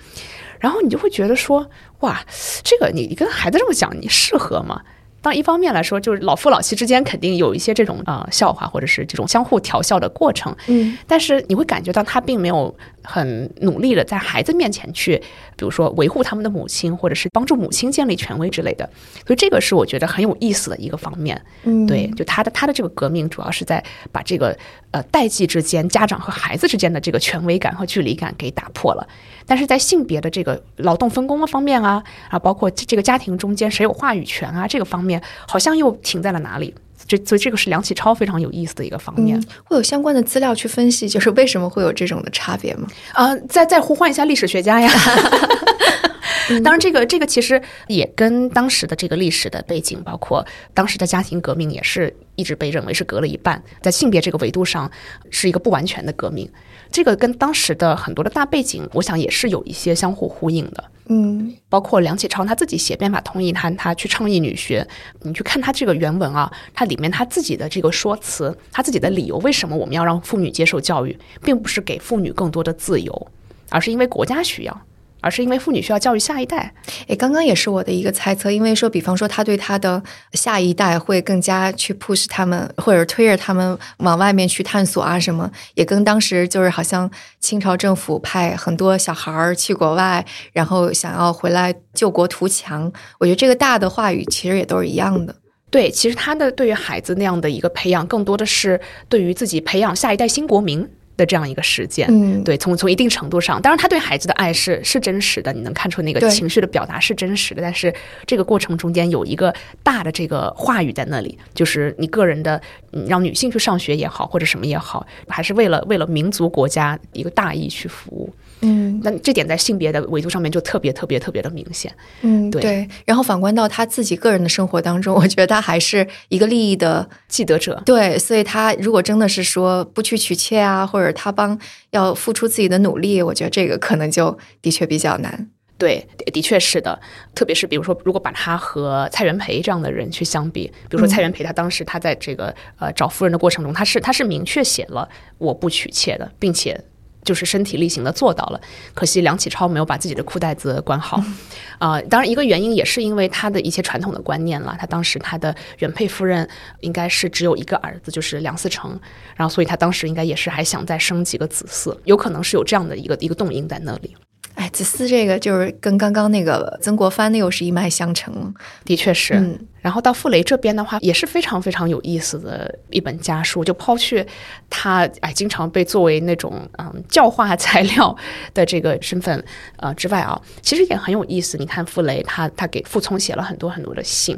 [0.60, 1.68] 然后你就会觉得说，
[2.02, 2.24] 哇，
[2.64, 4.82] 这个你你跟孩子这么讲，你适合吗？”
[5.20, 10.56] 当，一方面来说，就是老夫老妻之间肯定有一些这种呃笑话，或者是这种相互调笑的过程。
[10.68, 12.74] 嗯，但是你会感觉到他并没有
[13.10, 15.16] 很努力的在孩子面前去，
[15.56, 18.88] 比如说维护他们的母亲，或者是帮助母亲建立权威之类的。
[19.26, 21.42] 所以这个是我觉得很有意思的一个方面。
[21.64, 24.58] 嗯，对，就他的他的这个革命主要是在把这个
[24.92, 29.08] 呃代际之间、家长和孩子之间的这个权威感和距离感给打破了。
[29.46, 36.76] 但是在性别的这个劳动分工的方面啊，啊，包括这个家庭中间谁有话语权啊，这个方面好像又停在了哪里？
[37.06, 39.42] 这所以这个是梁启超非常有意思的一个方面。
[39.66, 42.88] 会有相关的资料去分析，就是为什么会有这种的差别吗？
[43.14, 44.90] 啊，再再呼唤一下历史学家呀。
[46.64, 54.90] 当然，这个这个其实也跟当时的这个历史的背景，包括当时的家庭革命，也是一直被认为是隔了一半，在性别这个维度上
[55.30, 56.50] 是一个不完全的革命。
[56.90, 60.84] 这个跟当时的很多的大背景，我想也是有一些相互呼应的。
[61.10, 64.88] 嗯，包括梁启超他自己写《变法通义他他去倡议女学，
[65.24, 73.28] 你去看他这个原文啊，他里面他自己的这个说辞，他自己的理由，为什么我们要让妇女接受教育，并不是给妇女更多的自由，
[73.70, 74.82] 而是因为国家需要。
[75.20, 76.74] 而是因为妇女需要教育下一代，
[77.08, 80.02] 诶，刚刚也是我的一个猜测，因为说，比方说，他对他的
[80.34, 95.36] 下一代会更加去 push 他们，或者推着他们往外面去探索啊，什么，也跟当时就是好像清朝政府派很多小孩儿去国外，然后想要回来救国图强，我觉得这个大的话语其实也都是一样的。
[95.70, 100.88] 对，其实他的对于孩子那样的一个培养，更多的是对于自己培养下一代新国民。
[101.18, 107.94] 的这样一个实践，嗯，对，从从一定程度上，当然他对孩子的爱是是真实的，你能看出那个情绪的表达是真实的，但是
[108.26, 109.54] 这个过程中间有一个
[109.84, 112.62] 大的这个话语在那里，就是你个人的，
[113.08, 118.32] 让女性去上学也好，或者什么也好，还是为了为了民族国家一个大义去服务。
[118.62, 121.94] 嗯，那这点在性别的维度上面就特别特别特别的明显。
[122.22, 122.88] 嗯，对。
[123.06, 127.82] 然后反观到他自己个人的生活当中，我觉得他还是一个利益的既得者。
[127.86, 131.60] 对，所以他如果真的是说不去娶妾啊，或者他帮
[131.92, 135.50] 要付出自己的努力，我觉得这个可能就的确比较难。
[135.78, 137.00] 对，的确是的。
[137.36, 146.84] 特别是比如说，如果把他和蔡元培这样的人去相比，比如说蔡元培，他当时他在这个呃找夫人的过程中，他是他是明确写了我不娶妾的，并且。
[147.28, 148.62] 就是身体力行的做到了，
[148.94, 151.22] 可惜梁启超没有把自己的裤带子管好，
[151.78, 154.78] 啊，当然一个原因也是因为他的一些传统的观念了。
[154.80, 156.48] 他当时他的原配夫人
[156.80, 158.98] 应该是只有一个儿子，就是梁思成，
[159.36, 164.16] 然后所以他当时应该也是还想再生几个子嗣，有可能是有这样的一个一个动因在那里。
[164.58, 168.52] 哎，子思这个就是跟刚刚那个曾国藩那又是一脉相承，
[168.84, 169.36] 的确是。
[169.36, 173.64] 嗯，然后到傅雷这边的话，也是非常非常有意思的一本家书。
[173.64, 174.26] 就抛去
[174.68, 178.18] 他哎经常被作为那种嗯教化材料
[178.56, 181.56] 的这个身份呃之外啊，其实也很有意思。
[181.60, 184.36] 你看傅雷，他他给傅聪写了很多很多的信，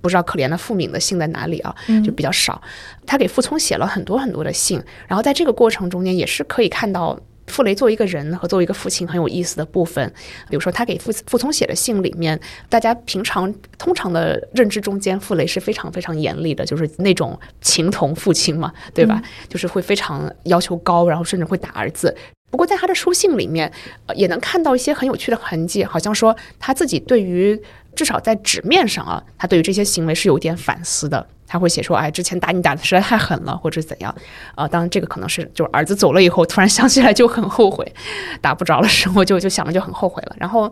[0.00, 1.74] 不知道可怜的傅敏的信在哪里啊？
[2.04, 2.62] 就比较少。
[3.04, 7.18] 他给傅聪写了很多很多的信，然后在这个过程中间也是可以看到。
[7.48, 10.06] 傅雷作为一个人和作为一个父亲很有意思的部分，
[10.48, 19.20] 比如说他给傅傅聪写的信里面，大家平常通常的认知中间，傅雷是非常非常严厉的，就是那种情同父亲嘛，对吧？
[19.48, 22.14] 就是会非常要求高，然后甚至会打儿子。
[22.50, 23.70] 不过在他的书信里面，
[24.14, 27.60] 也能看到一些很有趣的痕迹，好像说他自己对于
[27.94, 31.26] 至少在纸面上啊，他对于这些行为是有点反思的。
[31.50, 34.14] 他会写说，哎，之前打你打的实在太狠了，或者怎样，
[34.54, 37.90] 啊，当然这个可能是就是儿子走了以后，突然想起来就很后悔，
[38.42, 40.36] 打不着的时候就就想着就很后悔了。
[40.38, 40.70] 然后，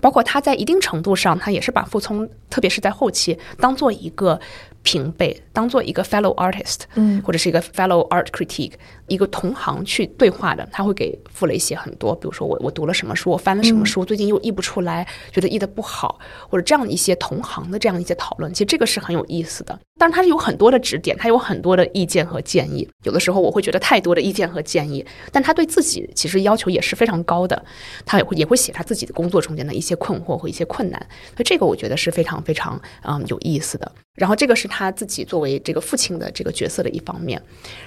[0.00, 4.40] 包括他在一定程度上，他也是把傅聪，特别是在后期，当做一个。
[4.84, 8.72] 平辈当做一个 fellow artist，嗯，或者是一个 fellow art critique，
[9.06, 19.78] 一个同行去对话的，他会给傅雷写很多，比如说我我读了什么书，我翻了什么书，最近又译不出来，觉得译的不好，或者这样一些同行的这样一些讨论，其实这个是很有意思的。
[20.02, 22.88] 但是，他是有很多的指点，他有很多的意见和建议。
[23.04, 27.64] 有的时候我会觉得太多的意见和建议，但他对自己其实要求也是非常高的。
[28.04, 30.98] 他也会也会写他自己的工作中间的一些困惑和一些困难，
[31.36, 33.92] 所以这个我觉得是非常非常嗯有意思的。
[34.14, 37.40] 然后这个是他自己作为这个父亲的这个角色的一方面。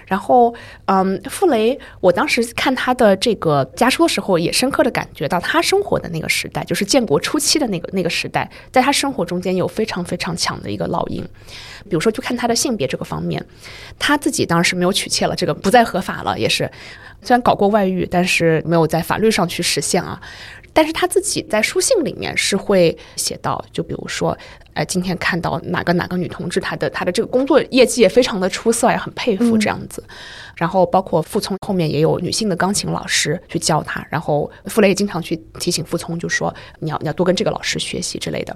[0.08, 0.54] 然后
[0.86, 11.24] 嗯，傅雷，我当时看他的这个家书的时候，也深刻的感觉到他生活的那个时代，就是建国初期的那个那个时代，在他生活中间有非常非常强的一个烙印。
[11.88, 13.46] 比如说，就看他的性别这个方面，
[14.00, 16.70] 他自己当然是没有娶妾了，这个不再合法了，也是。
[17.22, 20.20] 虽然搞过外遇，但是没有在法律上去实现啊。
[20.76, 24.38] 但是他自己在书信里面是会写到，就比如说，
[24.74, 30.04] 呃，今天看到哪个哪个女同志，她的她的这个工作业绩也非常的出色，也很佩服这样子。
[30.58, 38.56] 然后包括傅聪后面也有女性的钢琴老师去教他，然后傅雷也经常去提醒傅聪，就说你要你要多跟这个老师学习之类的。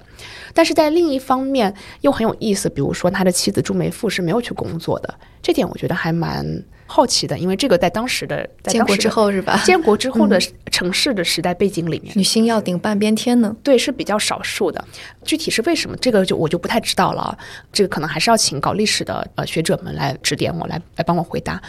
[0.52, 6.62] 但是在另一方面又很有意思，比如说他的妻子朱梅馥是没有去工作的，这点我觉得还蛮。
[6.90, 9.62] 好奇的，因为这个在当时的建国之后是吧？
[9.64, 10.36] 建国之后的
[10.72, 13.54] 城市的时代背景里面，女性要顶半边天呢？
[13.62, 14.84] 对，是比较少数的。
[15.24, 17.38] 具体是为什么，这个就我就不太知道了。
[17.72, 21.62] 这个可能还是要请搞历史的呃学者们来指点我，来来帮我回答。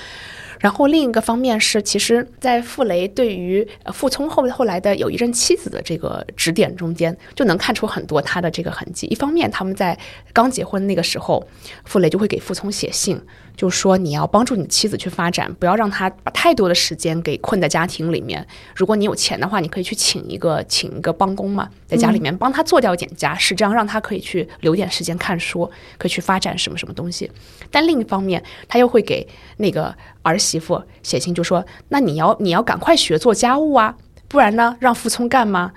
[0.59, 9.07] 然后另一个方面是，其实，在傅雷对于傅聪后后来的有一任妻子的这个指点中间，就能看出很多他的这个痕迹。
[9.07, 9.97] 一方面，他们在
[10.31, 11.43] 刚结婚那个时候，
[11.85, 13.19] 傅雷就会给傅聪写信。
[13.55, 18.45] 就说你要帮助你的妻子去发展，不要让她把太多的时间给困在家庭里面。
[18.75, 27.29] 如果你有钱的话，你可以去请一个请一个帮工嘛，在家里面帮他做掉一点家事，这样让他可以去留点时间看书，可以去发展什么什么东西。
[27.69, 33.95] 但另一方面，他又会给那个儿媳妇写信，就说：“那你要你要赶快学做家务啊，
[34.27, 35.71] 不然呢，让傅聪干吗？”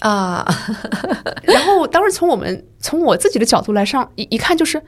[0.00, 0.44] 啊，
[1.44, 4.82] 然后当时从我们从我自己的角度来上一一看就是。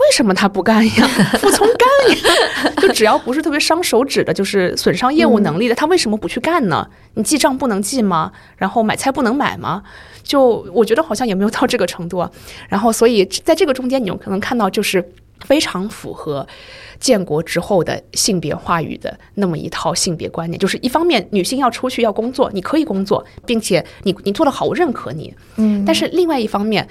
[0.00, 1.08] 为什么他不干呀？
[1.38, 2.72] 服从干呀！
[2.78, 6.88] 就只要不是特别伤手指的，就是损伤业务能力的，他为什么不去干呢？
[7.14, 8.32] 你记账不能记吗？
[8.56, 9.82] 然后买菜不能买吗？
[10.22, 12.26] 就我觉得好像也没有到这个程度。
[12.68, 15.06] 然后，所以在这个中间，你有可能看到就是
[15.44, 16.46] 非常符合
[16.98, 20.58] 建国之后的性别话语的那么一套性别观念。
[20.58, 25.34] 就是一方面，女性要出去要工作，你可以工作，并且你你做得好，我认可你。
[25.56, 25.84] 嗯。
[25.84, 26.88] 但是另外一方面，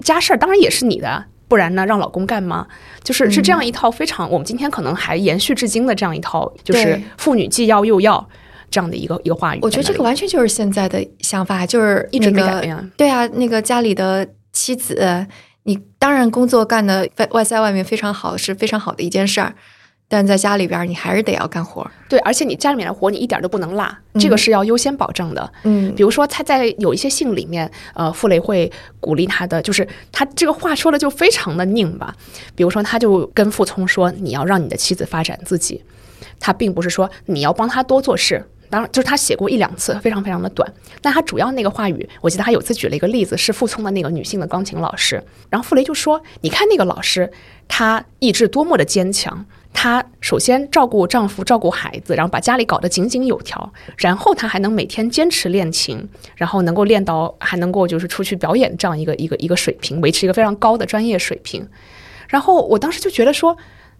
[0.00, 1.24] 家事儿当然也是你的。
[1.48, 1.84] 不然呢？
[1.86, 2.66] 让老公干吗？
[3.02, 8.28] 就是是这样一套非常我们今天可能还延续至今的这样一套，就是妇女既要又要
[8.70, 9.58] 这样的一个一个话语。
[9.62, 12.90] 我觉得这个完全就是现在的想法，就是一直没改变。
[12.96, 15.26] 对啊，那个家里的妻子，
[15.64, 19.54] 你当然工作干的外外在外面非常好，是非常好的一件事儿。
[20.06, 21.84] 但在家里边，你还是得要干活。
[22.08, 23.88] 对，而且你家里面的活，你一点都不能落，
[24.20, 25.52] 这个是要优先保证的。
[25.64, 32.14] 嗯，比如说他在有一些信里面，呃，傅雷会鼓励他的，就是他这个话说的就非常的拧吧。
[32.54, 35.82] 比如说，他就跟傅聪说：“你要让你的妻子发展自己。”
[36.38, 38.46] 他并不是说你要帮他多做事。
[38.70, 40.70] 当然，就是他写过一两次，非常非常的短。
[41.00, 45.22] 但他主要那个话语，我记得他有次举了一个例子，是傅聪的那个女性的钢琴老师。
[45.48, 47.30] 然后傅雷就说：“你看那个老师，
[47.68, 61.68] 她意志多么的坚强。”她首先照顾丈夫，照顾孩子，然后把家里搞得井井有条，然后她还能每天坚持练琴，然后能够练到还能够就是出去表演这样一个一个一个水平，维持一个非常高的专业水平。
[62.28, 63.54] 然后我当时就觉得说，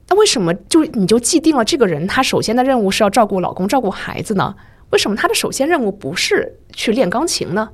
[0.08, 4.54] 那为什么就你就既定了这个人，她首先的任务是要照顾老公、照顾孩子呢？
[4.90, 7.68] 为什么她的首先任务不是去练钢琴呢？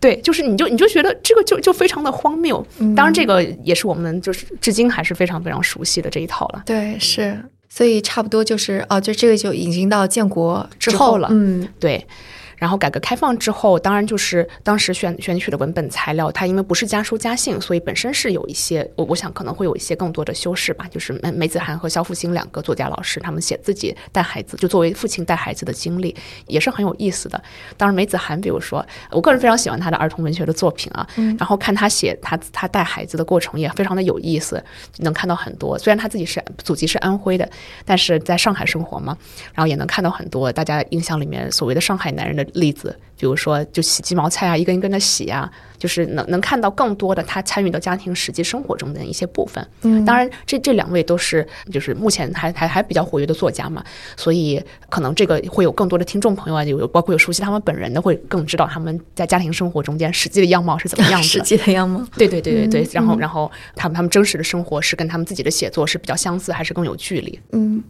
[0.00, 2.64] 对，就是你就你就觉得这个就就非常的荒谬。
[2.96, 6.62] 当然，这个也是我们就是至今还是非常非常熟悉的这一套了。
[6.64, 11.28] 对，是，所以差不多就是哦，就这个就已经到建国之后了。
[11.30, 12.06] 嗯，对。
[12.58, 20.86] 然后改革开放之后，当然就是当时选选取的文本材料，它因为不是家书家信，所以本身是有一些，我我想可能会有一些更多的修饰吧。
[20.90, 26.14] 就是梅梅子涵和肖复兴两个作家老师，他们写自己带孩子，就作为父亲带孩子的经历，
[26.46, 27.40] 也是很有意思的。
[27.76, 31.06] 当然，梅子涵，比如说，我个人非常喜欢他的儿童文学的作品啊，
[31.38, 34.60] 然后看他写他他带孩子的过程也非常的有意思，
[34.96, 35.78] 能看到很多。
[35.78, 37.48] 虽然他自己是祖籍是安徽的，
[37.84, 39.16] 但是在上海生活嘛，
[39.54, 42.47] 然后也能看到很多大家印象里面所谓的上海男人的。
[42.54, 49.66] 例子，比如说就洗鸡毛菜啊，一根一根的洗啊，就是能能看到更多的他参与到家庭实际生活中的一些部分。
[49.82, 53.84] 嗯，当然，这这两位都是就是目前还还还比较活跃的作家嘛，
[54.16, 61.26] 所以可能这个会有更多的听众朋友啊，有包括有熟悉他们本人的，会更知道他们在家庭生活中间实际的样貌是怎么样的。
[61.26, 62.88] 实际的样貌， 对对对对对。
[62.92, 67.38] 然后然后他们他们真实的生活是跟他们自己的写作是比较相似，还是更有距离？
[67.52, 67.82] 嗯，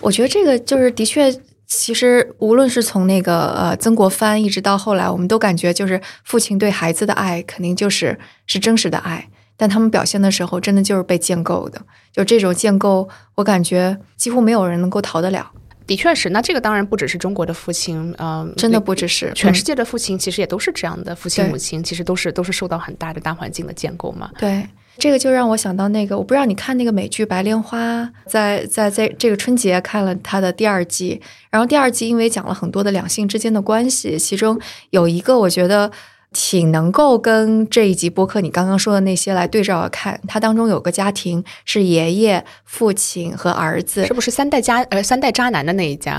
[0.00, 1.34] 我觉得这个就是的确。
[1.66, 9.28] 其实，无论是从那个呃曾国藩，一直到后来，我们都感觉就是父亲对孩子的爱，肯定就是是真实的爱。
[9.56, 11.80] 但他们表现的时候，真的就是被建构的。
[12.12, 15.50] 就这种建构，我感觉几乎没有人能够逃得了。
[15.86, 21.14] 的确是，那这个当然不只是中国的父亲，嗯，真的不只是全世界的父亲，其实也都是这样的。
[21.14, 24.30] 父亲母亲其实都是都是受到很大的大环境的建构嘛。
[24.38, 24.66] 对。
[24.98, 34.58] 这个就让我想到那个，我不知道你看那个美剧《白莲花》，在在在这个春节看了它的第二季，然后第二季因为讲了很多的两性之间的关系，其中
[34.90, 35.90] 有一个我觉得
[36.34, 40.20] 挺能够跟这一集播客你刚刚说的那些来对照着看。
[40.26, 46.16] 它当中有个家庭是爷爷、父亲和儿子，是不是三代家呃三代渣男的那一家？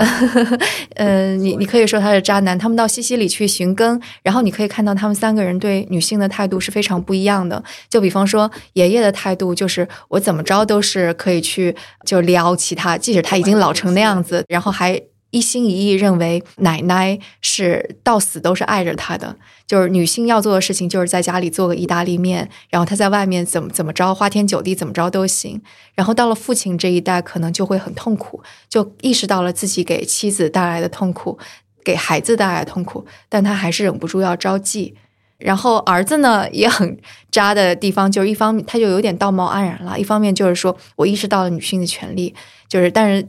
[0.96, 2.58] 嗯， 你你可以说他是渣男。
[2.58, 7.62] 他们到西西里去寻根，然后你可以看到他们三个人对女性的态度是非常不一样的。
[7.90, 11.76] 就比方说，爷爷的态度就是我怎么着都是可以去
[12.06, 14.98] 就撩其他，即使他已经老成那样子，然后还。
[15.36, 25.60] 一心一意认为奶奶是到死都是爱着他的，就是女性要做的事情就是在家里做个意大利面，然后他在外面怎么怎么着花天酒地怎么着都行。
[25.94, 31.38] 然后到了父亲这一代，可能就会很痛苦，就意识到了自己给妻子带来的痛苦，
[31.84, 34.94] 给孩子带来的痛苦，但他还是忍不住要招妓。
[35.36, 36.98] 然后儿子呢也很
[37.30, 42.34] 渣的地方，就是一方面他就有点道貌岸然了，一方面就是说我意识到了女性的权利，
[42.66, 43.28] 就是但是。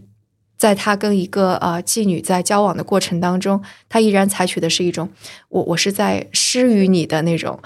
[0.58, 5.08] 在他跟一个呃妓女在交往的过程当中，他依然采取的是一种
[5.50, 7.60] 我我是在施于你的那种，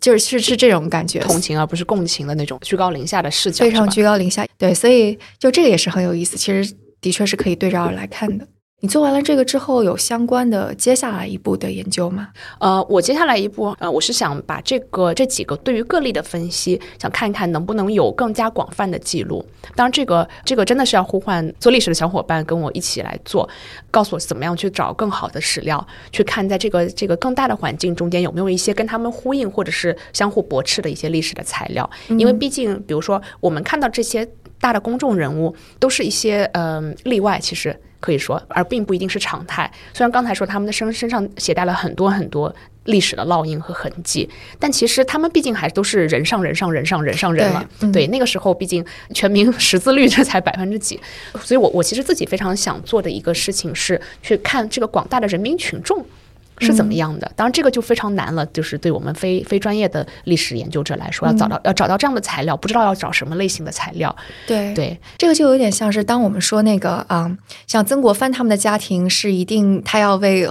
[0.00, 4.46] 就是是是这种感觉，同情而不是共情的那种居高临下的视角，非常居高临下。
[4.56, 8.46] 对，所以就这个也是很有意思，其实的确是可以对照来看的。
[8.80, 12.28] 你做完了这个之后，有相关的接下来一步的研究吗？
[12.60, 19.42] 呃，我接下来一步，呃，我是想把这个这几个对于个例的分析，想看一看能不能有更加广泛的记录。
[19.74, 23.48] 当然，这个这个真的是要呼唤做历史的小伙伴跟我一起来做，
[23.90, 31.88] 告诉我怎么样去找更好的史料，去看在这个这个更大的环境中间有没有一些跟他们呼应或者是相互驳斥的一些历史的材料。
[32.08, 34.28] 因为毕竟，比如说我们看到这些
[34.60, 37.74] 大的公众人物，都是一些嗯例外，其实。
[38.06, 39.68] 可以说，而并不一定是常态。
[39.92, 42.54] 虽然刚才说他们的身身上携带了很多很多
[42.84, 44.30] 历史的烙印和痕迹，
[44.60, 47.68] 但其实他们毕竟还都是人上人上人上人上人了。
[47.92, 51.00] 对，那个时候毕竟全民识字率这才百分之几，
[51.40, 56.06] 所以我我其实自己非常想做的一个事情是去看这个广大的人民群众。
[56.58, 57.30] 是怎么样的？
[57.36, 58.44] 当然，这个就非常难了。
[58.46, 64.14] 就是对我们非非专业的历史研究者来说，要找到要找到这样的材料，不知道要找什么类型的材料。
[64.46, 67.36] 对对，这个就有点像是当我们说那个啊，
[67.66, 70.48] 像曾国藩他们的家庭是一定他要为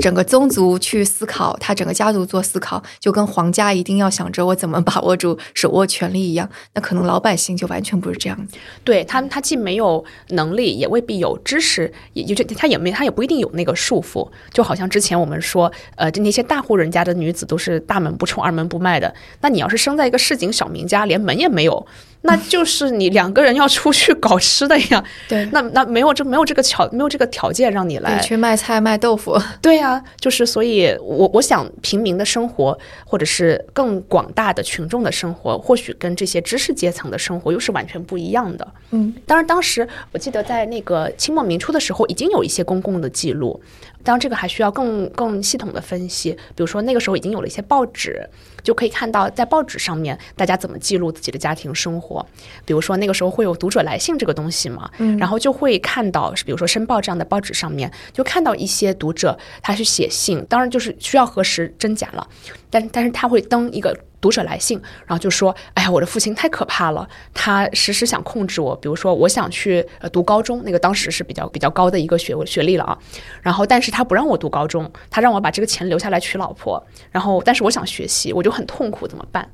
[0.00, 6.48] 整个宗族去思考，他整个家族做思考，就跟皇家一定要想着我怎么把握住手握权力一样。
[6.72, 8.56] 那可能老百姓就完全不是这样子。
[8.82, 14.26] 对他，他既没有能力，也未必有知识，也就他也没他也不一定有那个束缚。
[14.52, 15.40] 就好像之前我们。
[15.44, 19.14] 说，呃，就那些大户人家的女子都是大门不出二门不迈的。
[19.40, 21.86] 那你要是生在一个市井小民家，连门也没有。
[22.26, 38.66] 那 就是你两个人要出去搞吃的呀， 对，那那没有这没有这个条没有这个条件让你来去卖菜卖豆腐，对呀，就是所以，我我想平民的生活，或者是更广大的群众的生活，或许跟这些知识阶层的生活又是完全不一样的。
[38.92, 43.60] 嗯，当然，当时我记得在那个清末明初的时候，已经有一些公共的记录，
[44.04, 48.28] 当然这个还需要更更系统的分析，比如说那个时候已经有了一些报纸。
[48.62, 52.24] 就可以看到，在报纸上面，大家怎么记录自己的家庭生活。
[52.64, 62.26] 比如说，那个时候会有读者来信这个东西嘛，然后就会看到，比如说《申报》这样的报纸上面，就看到一些读者他去写信，当然就是需要核实真假了，
[62.74, 63.96] 但但是他会登一个。
[64.24, 68.74] 读者来信，然后就说：“哎呀，我的父亲太可怕了，他时时想控制我。
[68.76, 72.98] 比如说，我想去呃读高中，那个当时是比较比较高的一个学学历了啊。
[73.42, 76.82] 然后，但是他不让我读高中，他让我把这个钱留下来娶老婆。
[77.10, 79.46] 然后，但是我想学习，我就很痛苦，怎么办？”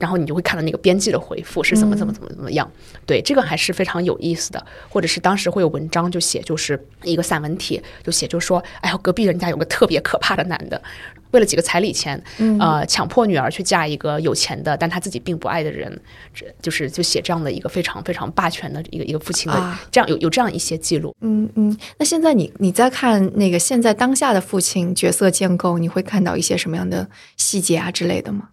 [0.00, 2.68] 然后你就会看到那个编辑的回复是怎么怎么怎么怎么样，
[3.06, 4.66] 对这个还是非常有意思的。
[4.88, 10.82] 或者是当时会有文章就写，就是一个散文体，就写就说，哎呀，隔壁人家有个特别可怕的男的，
[11.32, 12.20] 为了几个彩礼钱，
[12.58, 16.00] 呃，强迫女儿去嫁一个有钱的，但他自己并不爱的人，
[16.34, 21.14] 这就是就写这样的一个非常非常霸权的一个一个父亲的，这样有有这样一些记录。
[21.20, 28.48] 嗯嗯，那现在你你在看那个现在当下的父亲角色建构，你会看到一些什么样的细节啊之类的吗？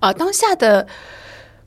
[0.00, 0.86] 啊，当下的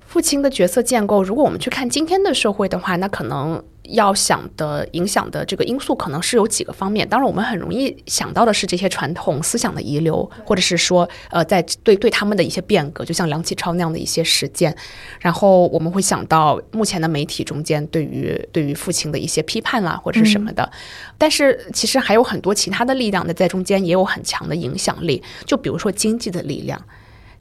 [0.06, 7.08] 父亲的角色建构，如果我们去看今天的社会的话，那可能要想的影响的这个因素，可能是有几个方面。
[7.08, 14.76] 当然，我们很容易想到的是这些传统思想的遗留，或者是说，呃，在对对他们的一些变革，就像梁启超那样的一些实践。
[15.20, 20.70] 然后我们会想到目前的媒体中间对于对于父亲的一些批判啦，或者是什么的。
[21.18, 25.22] 但是其实还有很多其他的力量呢，在中间也有很强的影响力。
[25.46, 26.82] 就比如说经济的力量。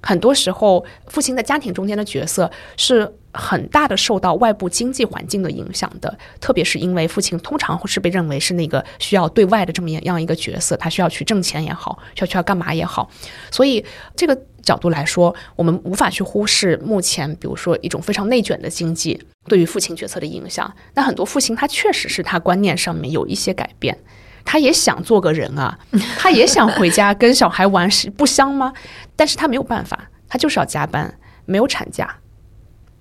[0.07, 13.11] 很多时候，父亲在家庭中间的角色是很大的受到外部经济环境的影响的，特别是因为父亲通常是被认为是那个需要对外的这么样一个角色，他需要去挣钱也好，需要去要干嘛也好，
[13.51, 13.85] 所以
[14.15, 20.73] 这个角度来说，我们无法去忽视目前，比如说一种非常内卷的经济对于父亲角色的影响。
[20.95, 23.99] 那很多父亲他确实是他观念上面有一些改变。
[24.47, 25.79] 他也想做个人啊，
[26.17, 28.73] 他也想回家跟小孩玩，是不香吗？
[29.15, 31.13] 但是他没有办法，他就是要加班，
[31.45, 32.17] 没有产假。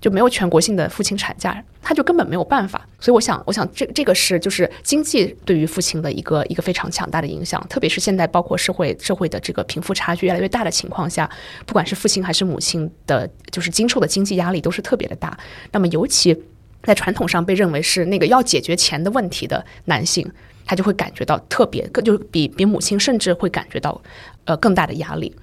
[0.01, 2.85] 就没有全国性的父亲产假，他就根本没有办法。
[2.99, 11.27] 所以我想，我想这这个是就是经济对于父亲的一个一个非常强大的影响，特别是现在包括社会社会的这个贫富差距越来越大的情况下，
[11.65, 15.35] 不管是父亲还是母亲的，就是经受的经济压力都是特别的大。
[15.71, 16.39] 那么尤其
[16.83, 20.29] 在传统上被认为是那个要解决钱的问题的男性，
[20.65, 24.01] 他就会感觉到特别更就比比母亲甚至会感觉到
[24.45, 25.33] 呃更大的压力。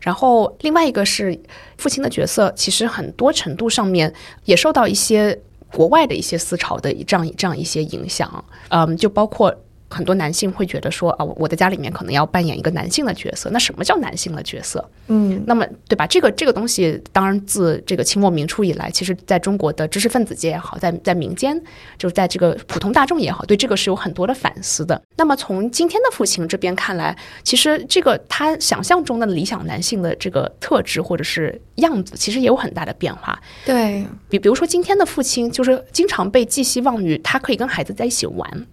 [0.00, 1.36] 然后，另外一个是
[1.78, 4.12] 父亲的角色，其实很多程度上面
[4.44, 5.36] 也受到一些
[5.72, 9.52] 国外的一些思潮的这样这样一些影响，嗯，就包括。
[9.88, 13.48] 很多男性会觉得说啊，我在家里面可能要扮演一个男性的角色。
[13.50, 14.84] 那什么叫男性的角色？
[15.06, 16.06] 嗯，那么对吧？
[16.06, 21.56] 这个这个东西，当然自这个清末明初以来，其实在中国的知识分子界也好，在在民间，
[21.96, 25.00] 就是在这个普通大众也好，对这个是有很多的反思的。
[25.16, 33.40] 那么从今天的父亲这边看来，其实这个他想象中的理想男性的这个特质或者是样子，其实也有很大的变化。
[33.64, 38.66] 对比，比如说今天的父亲，就是经常被寄希望于他可以跟孩子在一起玩。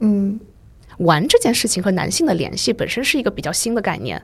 [0.00, 0.38] 嗯，
[0.98, 4.22] 玩这件事情和男性的联系本身是一个比较新的概念，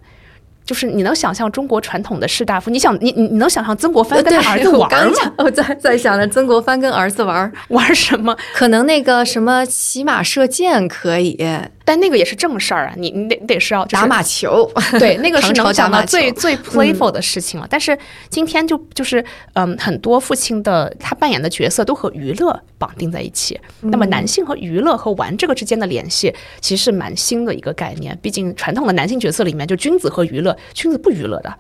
[0.65, 5.33] 就是你能想象中国传统的士大夫，你想你你你能想象曾国藩跟他儿子玩吗？
[5.39, 8.37] 我在在想着曾国藩跟儿子玩 玩什么？
[8.55, 11.39] 可能那个什么骑马射箭可以。
[11.85, 17.67] 但那个也是正事儿啊，你你得得是要打马球，对，那个 是能想到最最 playful 的事情了。
[17.69, 17.99] 但是
[18.31, 19.23] 今天就就是
[19.55, 23.61] 嗯，很多父亲的他扮演的角色都和娱乐绑定在一起。
[23.81, 28.17] 那么男性和娱乐和玩这个之间的联系，其实是蛮新的一个概念。
[28.23, 31.55] 毕竟传统的男性角色里面，就君子和娱乐，君子不娱乐的。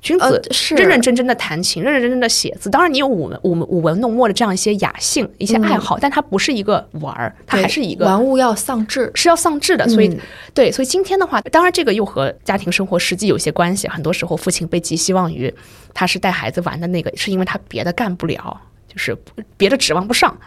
[0.00, 2.70] 君子是认认真真的弹琴，认认真真的写字。
[2.70, 9.88] 当然，你有舞文、舞舞文弄墨的这样一些雅兴、一些爱好，但它不是一个玩儿，它还是一个玩物要丧志，是要丧志的。
[9.88, 10.16] 所以，
[10.54, 13.88] 对，所以今天的话，当然这个又和家庭生活实际有些关系。
[13.88, 15.52] 很多时候，父亲被寄希望于
[15.92, 19.18] 他是带孩子玩的那个，是因为他别的干不了，就是
[19.56, 20.38] 别的指望不上。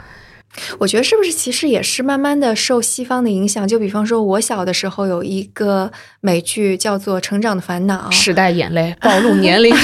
[0.80, 3.68] 我觉得是不是其实也是慢慢的受西方的影响？
[3.68, 9.74] 就比方说，我小的时候有一个美剧叫做《成长的烦恼》，时代眼泪暴露年龄。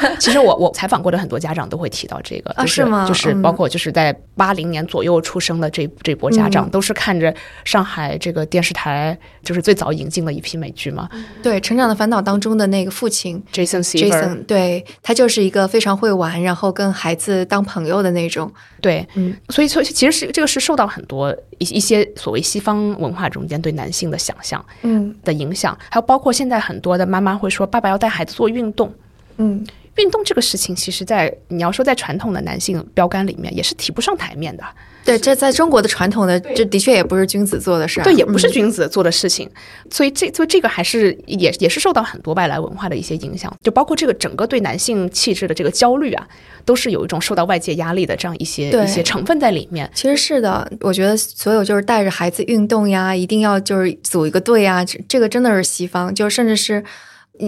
[0.18, 7.34] 其实我我采访过的很多家长都会提到这个，就是就是包括就是在八零年左右出生的这这波家长，都是看着
[7.64, 11.08] 上海这个电视台就是最早引进的一批美剧嘛。
[11.42, 18.52] 对，《成长的烦恼》当中的那个父亲 Jason Jason，对他就是一个非常会玩，然后跟孩子当朋友的那种。
[18.80, 19.36] 对，嗯。
[19.48, 25.14] 所以，所以其实是这个是受到很多一一些所谓西方文化中间对男性的想象，嗯。
[25.24, 28.92] 的影响，还有包括现在很多的妈妈会说，爸爸要带孩子做运动，
[29.36, 29.64] 嗯，
[29.96, 34.64] 运动这个事情，其实，在你要说在传统的男性标杆里面，也是提不上台面的。
[35.04, 39.50] 对，这在中国的传统的，这的确也不是君子做的事儿，对，也不是君子做的事情。
[39.90, 46.26] 所以这，所以这个还是也也是受到很多外来文化的一些影响，就包括这个整个对男性气质的这个焦虑啊，
[46.64, 49.90] 都是有一种受到外界压力的这样一些一些成分在里面。
[49.92, 56.82] 其实是的，我觉得所有就是带着孩子运动呀，一定要就是组一个队呀，这个真的是西方，就甚至是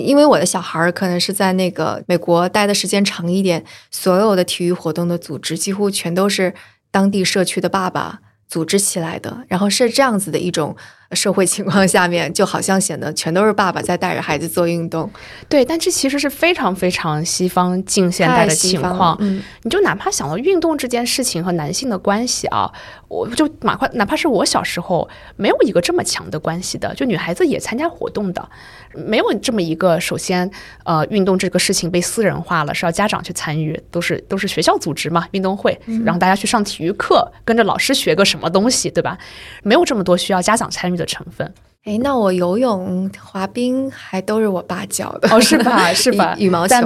[0.01, 6.55] 因为我的小孩儿可能是在那个美国待的时间长一点，所有的体育活动的组织几乎全都是。
[6.95, 10.77] 当地社区的爸爸组织起来的，然后是这样子的一种
[11.15, 15.11] 社会情况下面，就好像显得全都是爸爸在带着孩子做运动。
[15.49, 19.17] 对，但这其实是非常非常西方近现代的情况。
[19.21, 22.71] 嗯，你就哪怕想到运动这件事情和男性的关系啊，
[23.09, 28.49] 我就哪怕哪怕是我小时候没有一个这么强的关系的，就女孩子也参加活动的。
[28.97, 30.49] 没有这么一个，首先，
[30.85, 39.19] 呃，运动这个事情被私人化了，是要家长去参与，都是都是学校组织嘛，运动会，然后大家去上体育课，跟着老师学个什么东西，对吧？
[39.65, 41.53] 没有这么多需要家长参与的成分。
[41.85, 45.93] 哎，那我游泳、滑冰还都是我爸教的，哦，是吧？
[45.93, 46.35] 是吧？
[46.39, 46.77] 羽毛球，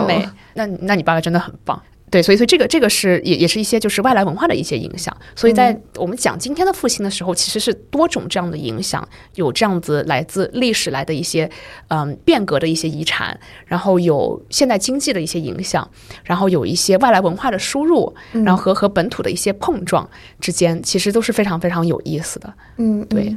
[0.55, 1.81] 那那你爸爸真的很棒。
[2.11, 5.15] 对，所以所以这个这个是也也是一些就是外来文化的一些影响。
[5.37, 11.49] 所以在我们讲今天的复兴的时候，其实是多种这样的影响，有这样子来自历史来的一些
[11.89, 15.87] 嗯变革的一些遗产，然后有现代经济的一些影响，
[16.25, 20.09] 然后有一些外来文化的输入，然后和和本土的一些碰撞
[20.41, 22.55] 之间，其实都是非常非常有意思的。
[22.79, 23.37] 嗯，对。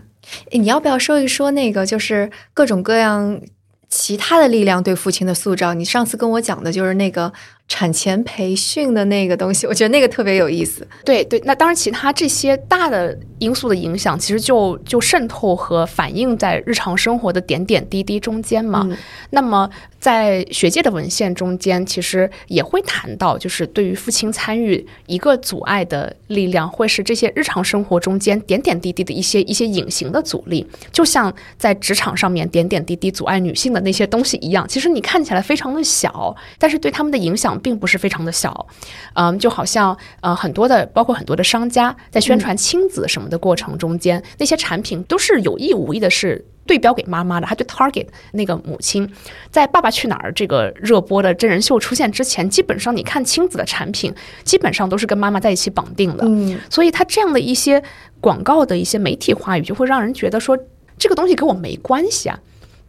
[0.51, 3.41] 你要不要说一说那个就是各种各样
[3.89, 5.73] 其他的力量对父亲的塑造？
[5.73, 7.31] 你上次跟我讲的就是那个。
[7.71, 10.87] 产前培训的那个东西， 我觉得那个特别有意思。
[11.05, 18.87] 对对，那当然，其他这些大的因素的影响，其实就就渗透和反映在日常生活的点点滴滴中间嘛。
[19.29, 19.69] 那么。
[20.01, 34.67] 在学界的文献中间，其实也会谈到，就是对于父亲参与一个阻碍的力量，会是这些日常生活中间点点滴滴的一些一些隐形的阻力，就像在职场上面点点滴滴阻碍女性的那些东西一样。
[34.67, 38.67] 其实你看起来非常的小，但是对他们的影响并不是非常的小。
[39.13, 46.45] 嗯，就好像呃很多的，包括很多的商家在宣传亲子什么的过程中间，那些产品都是有意无意的是。
[46.63, 49.11] 对标给妈妈的，他就 target 那个母亲。
[49.49, 56.23] 在《爸爸去哪儿》这个热播的真人秀出现之前，基本上你看亲子的产品，基本上都是跟妈妈在一起绑定的。
[56.25, 57.81] 嗯，所以他这样的一些
[58.21, 60.57] 广告的一些媒体话语，就会让人觉得说
[60.99, 62.39] 这个东西跟我没关系啊。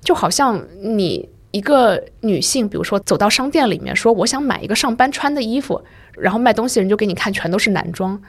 [0.03, 5.81] 就好像你一个女性，比如说走到商店里面说我想买一个上班穿的衣服，
[6.19, 8.21] 然后卖东西人就给你看全都是男装。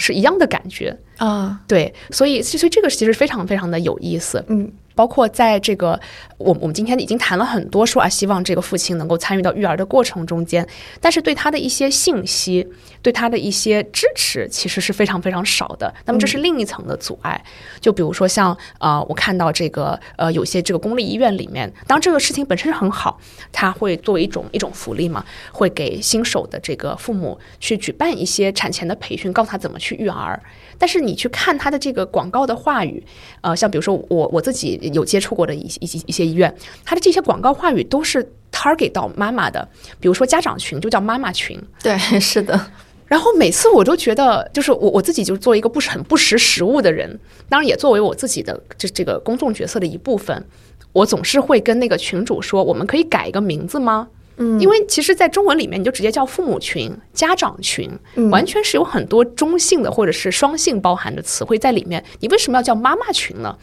[0.00, 4.72] 是一样的感觉啊，对，所以所以这个其实非常非常的有意思，嗯。
[4.94, 6.00] 包括在这个，
[6.38, 10.66] 我我们今天已经谈了很多，说啊，希望这个父亲能够参与到育儿的过程中间，
[11.00, 12.66] 但是对他的一些信息，
[13.00, 15.94] 对他的一些支持，其实是非常非常少的。
[16.04, 17.40] 那么这是另一层的阻碍。
[17.80, 23.20] 就比如说像呃，我看到这个呃，有些这个公立医院里面，当这个事情本身是很好，
[23.52, 30.42] 他会作为一种一种福利嘛，会给新手的这个父母去举办一些产前的培训，告诉他怎么去育儿。
[30.78, 33.04] 但是你去看他的这个广告的话语，
[33.40, 36.54] 呃，像比如说我我自己有接触过的一些一些一些医院，
[36.84, 39.68] 他的这些广告话语都是 target 到妈妈的，
[39.98, 42.58] 比如说家长群就叫妈妈群，对， 是的。
[43.06, 47.18] 然后每次我都觉得，就是我我自己就作为一个不是很不识时务的人，
[47.48, 50.44] 当然也作为我自己的这这个公众角色的一部分，
[50.92, 54.08] 我总是会跟那个群主说，我们可以改一个名字吗？
[54.38, 57.90] 嗯，因为其实，在中文里面，你就直接叫父母群、家长群，
[58.30, 62.02] 完全是有很多中性的或者是双性包含的词汇在里面。
[62.20, 63.56] 你为什么要叫妈妈群呢？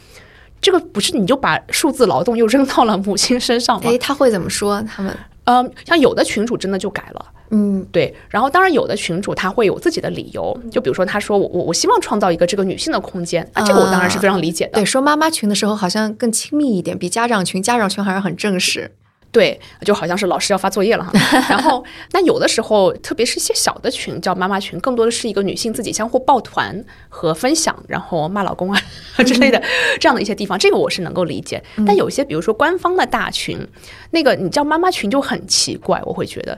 [0.61, 3.84] 这个不是你就把数字劳动又扔到了母亲身上吗？
[3.91, 4.82] 哎，他会怎么说？
[4.84, 5.15] 他们
[5.45, 8.11] 嗯，像有的群主真的就改了，嗯，对。
[8.30, 14.71] 然后当然有的群主他会有自己的理由，就比如说他说我我我希望创造一个这个女性的空间啊，这个我当然是非常理解的。
[14.71, 18.91] 对，说妈妈群的时候好像更亲密一点，比家长群，家长群还是很正式。
[19.36, 21.11] 对，就好像是老师要发作业了哈。
[21.51, 21.83] 然后，
[22.13, 28.81] 那有的时候，特别是一些小的群，叫妈妈群，更多的是一个女性自己相互抱团和分享，然后骂老公啊
[29.27, 29.61] 之类的
[29.99, 31.61] 这样的一些地方，这个我是能够理解。
[31.86, 33.59] 但有些，比如说官方的大群，
[34.16, 36.57] 那个你叫妈妈群就很奇怪，我会觉得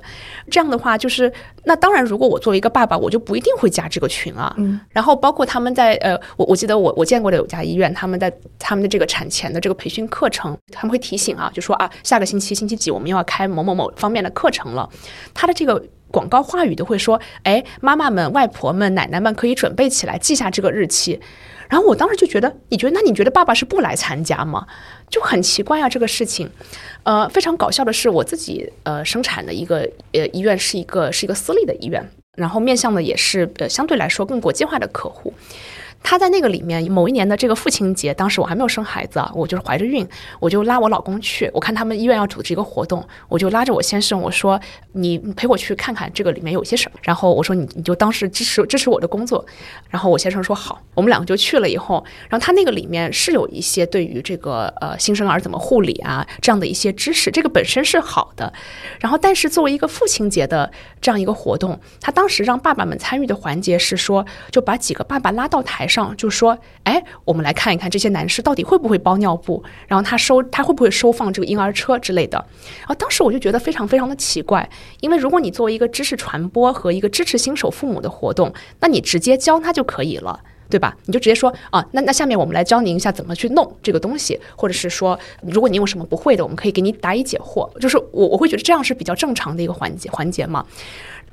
[0.52, 1.32] 这样的话，就是
[1.64, 4.54] 那当然，如果我作为一个爸爸，我就不一定会加这个群啊。
[4.58, 4.80] 嗯。
[4.92, 12.68] 然后包括他们在呃，我我记得我我见过的有家医院，他们在他们的这个产前的这个培训课程，他们会提醒啊，就说啊，下个星期星。
[12.68, 14.90] 期几我们又要开某某某方面的课程了，
[15.34, 15.82] 他的这个
[16.12, 21.18] 广告话语都会说：“哎，妈妈们、外婆们、奶奶们可以准备起来，记下这个日期。”
[21.70, 24.66] 然后我当时就觉得，你觉得那你觉得爸爸是不来参加吗？
[25.10, 26.50] 就很奇怪啊，这个事情。
[27.04, 32.06] 呃，非常搞笑的是，我自己呃生产的一个呃医院是一个是一个私立的医院，
[32.36, 35.34] 然后面向的也是呃相对来说更国际化的客户。
[36.04, 40.08] 他在那个里面，某一年的这个父亲节，当时我还没有生孩子啊，我就是怀着孕，
[40.40, 41.52] 我就拉我老公去。
[41.54, 44.58] 我看他们医院要组织一个活动，我就拉着我先生，我说
[44.94, 49.46] ：“你陪我去看看这个里面有些什么。”然后我说：“你你就当时支持支持我的工作。”
[49.90, 58.52] 然后我先生说：“好。”我们两个就去了以后，然后他那个里面是有一些对于这个呃新生儿怎么护理啊这样的一些知识，这个本身是好的。
[59.00, 60.72] 然后但是作为一个父亲节的
[61.02, 65.87] 这样一个活动，他当时让爸爸们参与的环节是说，就把几个爸爸拉到台。
[65.88, 72.38] 上就说，哎，我们来看一看这些男士到底会不会包尿布，然后他收他会不会收放这个婴儿车之类的。
[72.80, 74.70] 然后当时我就觉得非常非常的奇怪，
[75.02, 80.96] 因为如果你作为一个知识传播和一个支持新手父母的活动，那你直接教他就可以了，对吧？
[81.06, 87.70] 你就直接说啊，那那下面我们来教您一下怎么去弄这个东西，或者是说，如果你有什么不会的，我们可以给你答疑解惑。
[87.80, 90.66] 就是我我会觉得这样是比较正常的一个环节环节嘛。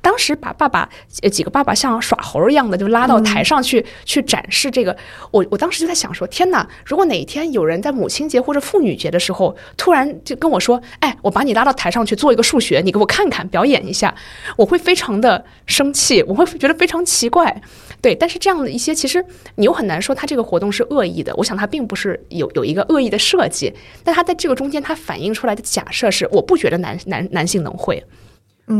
[0.05, 0.87] 当时把爸爸
[1.31, 4.95] 几个爸爸像耍猴一样的就拉到台上去去展示这个，
[5.31, 6.67] 我我当时就在想说，天哪！
[6.85, 14.13] 如果哪一天有人在母亲节或者妇女节的时候突然就跟我说，哎，我把你拉到台上去做一个数学，你给我看看表演一下，
[14.55, 17.59] 我会非常的生气，我会觉得非常奇怪。
[17.99, 19.25] 对，但是这样的一些其实
[19.55, 28.05] 你又很难说他这个活动是恶意的，我想他并不是有有一个恶意的设计，但他在这个中间他反映出来的假设是，我不觉得男男男性能会。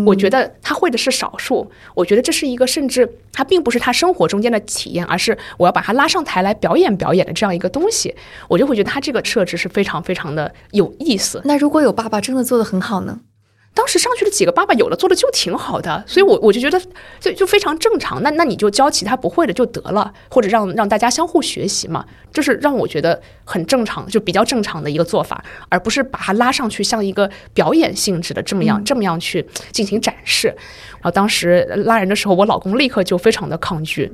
[0.06, 8.16] 我觉得他会的是少数，我觉得这是一个甚至他并不是他生活中间的体验，而是我要把他拉上台来表演表演的这样一个东西，
[8.48, 11.40] 我就会觉得他这个设置是非常非常的有意思。
[11.46, 13.20] 那如果有爸爸真的做的很好呢？
[13.76, 16.82] 当时上去的几个爸爸有的做的就挺好的，所以我我就觉得
[17.20, 18.24] 就就非常正常。
[18.24, 30.48] 那那你就教其他不会的就得了，或者让让大家相互学习嘛，这是让我觉得很正常，就比较正常的一个做法，而不是把它拉上去像一个表演性质的这么样这么样去进行展示。
[30.48, 34.10] 然后当时拉人的时候，我老公立刻就非常的抗拒，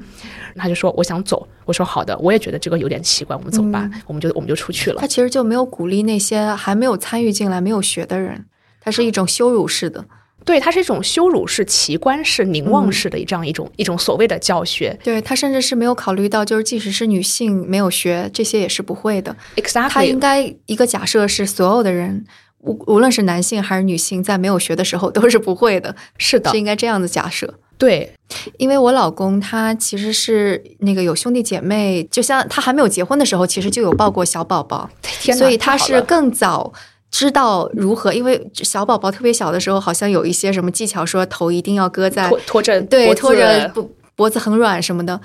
[0.55, 1.47] 他就说我想走。
[1.65, 4.97] 我说好的，我也觉得这个有点奇怪，我们走吧，我们就我们就出去了。
[4.99, 8.43] 他其实就没有鼓励那些还没有参与进来、没有学的人。
[8.81, 10.03] 它是一种羞辱式的，
[10.43, 14.97] 对，它是一种羞辱式、奇观式、凝望式的这样一种一种所谓的教学。
[15.03, 19.35] 对他甚至是没有考虑到，就是即使是女性没有学这些也是不会的。
[19.55, 22.25] Exactly，他应该一个假设是所有的人，
[22.59, 25.95] 无无论是男性还是女性，在没有学的时候都是不会的。
[26.17, 27.53] 是的，是应该这样的假设。
[27.77, 28.13] 对，
[28.57, 34.89] 因为我老公他其实是那个有兄弟姐妹，就像他还没有结婚的时候，其实就有抱过小宝宝，
[35.35, 36.71] 所以他是更早。
[37.11, 45.19] 知道如何，因为小宝宝特别小的时候，好像有一些什么技巧，说头一定要搁在拖着，对，拖着不脖子很软什么的，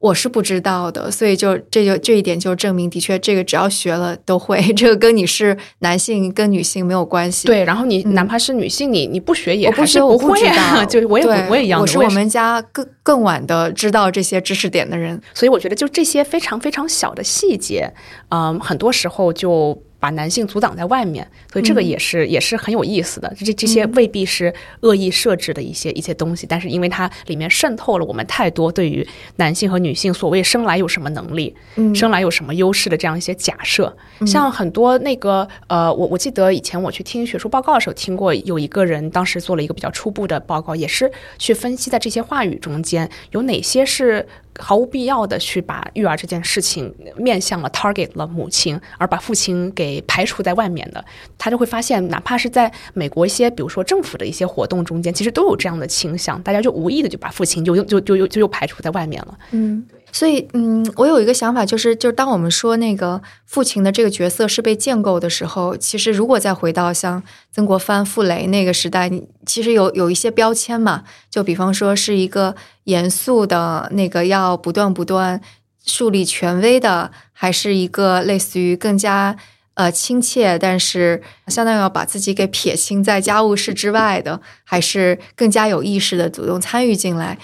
[0.00, 7.46] 我是不知道的，所以就这就这一点就证明，的确这个只要学了都会，这个跟你是男性跟女性没有关系。
[7.46, 17.90] 对，然后你哪怕是女性，你你不学也不学我不知道， 就我也我也一样，我是我们家更更晚的知道这些知识点的人，所以我觉得就这些非常非常小的细节，
[18.28, 19.82] 嗯，很多时候就。
[20.00, 23.32] 把男性阻挡在外面，所以这个也是也是很有意思的。
[23.38, 31.54] 这这些未必是恶意设置的一些一些东西，但是因为它里面渗透了我们太多对于男性和女性所谓生来有什么能力、
[31.94, 33.94] 生来有什么优势的这样一些假设。
[34.26, 44.26] 像很多那个呃，我我记得以前我去听学术报告的时候，听过有一个人当时做了一个比较初步的报告，也是去分析在这些话语中间有哪些是。
[44.58, 51.04] 毫无必要的去把育儿这件事情面向了 target 了母亲，而把父亲给排除在外面的，
[51.38, 59.38] 他就会发现，哪怕是在美国一些，比如说政府的一些活动中间，其实都有这样的倾向，大家就无意的就把父亲就就就又就又排除在外面了。
[59.52, 59.84] 嗯。
[60.12, 69.10] 所以，嗯，我有一个想法，就是，就是当我们说那个父亲的这个角色是被建构的时候，其实如果再回到像曾国藩、傅雷那个时代，
[69.46, 75.40] 其实有有一些标签嘛，就比方说是一个严肃的那个要不断不断
[75.84, 79.36] 树立权威的，还是一个类似于更加
[79.74, 87.38] 呃亲切，但是相当于要把自己给撇清在家务事之外的，还是更加有意识的主动参与进来。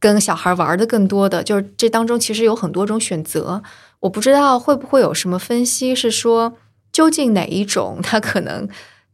[0.00, 3.62] 跟小孩玩的更多的，就是这当中其实有很多种选择。
[4.00, 6.54] 我不知道会不会有什么分析是说，
[6.92, 8.68] 究竟哪一种他可能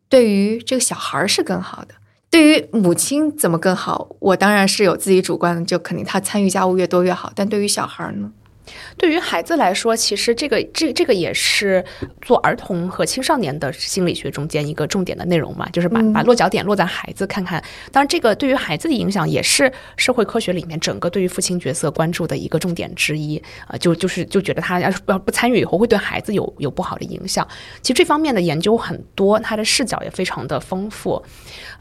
[0.09, 1.95] 对于这个小孩是更好的，
[2.31, 4.09] 对于母亲怎么更好？
[4.19, 7.33] 我当然是有自己主观的，就肯定他参与家务越多越好。
[7.35, 8.31] 但对于小孩呢？
[8.97, 11.85] 对于孩子来说，其实这个这这个也是
[12.23, 17.63] 做儿童和青少年的心理学中间一个重点的内容嘛，就是把把落脚点落在孩子，看看。
[17.91, 23.37] 当然，这个对于孩子的影响也是社会科学里面整个对于父亲角色关注的一个重点之一
[23.67, 23.77] 啊。
[23.77, 27.47] 就就是就觉得他要是要不参与以后，会对孩子有有不好的影响。
[27.83, 31.23] 其实这方面的研究很多，他的视角也非常的丰富。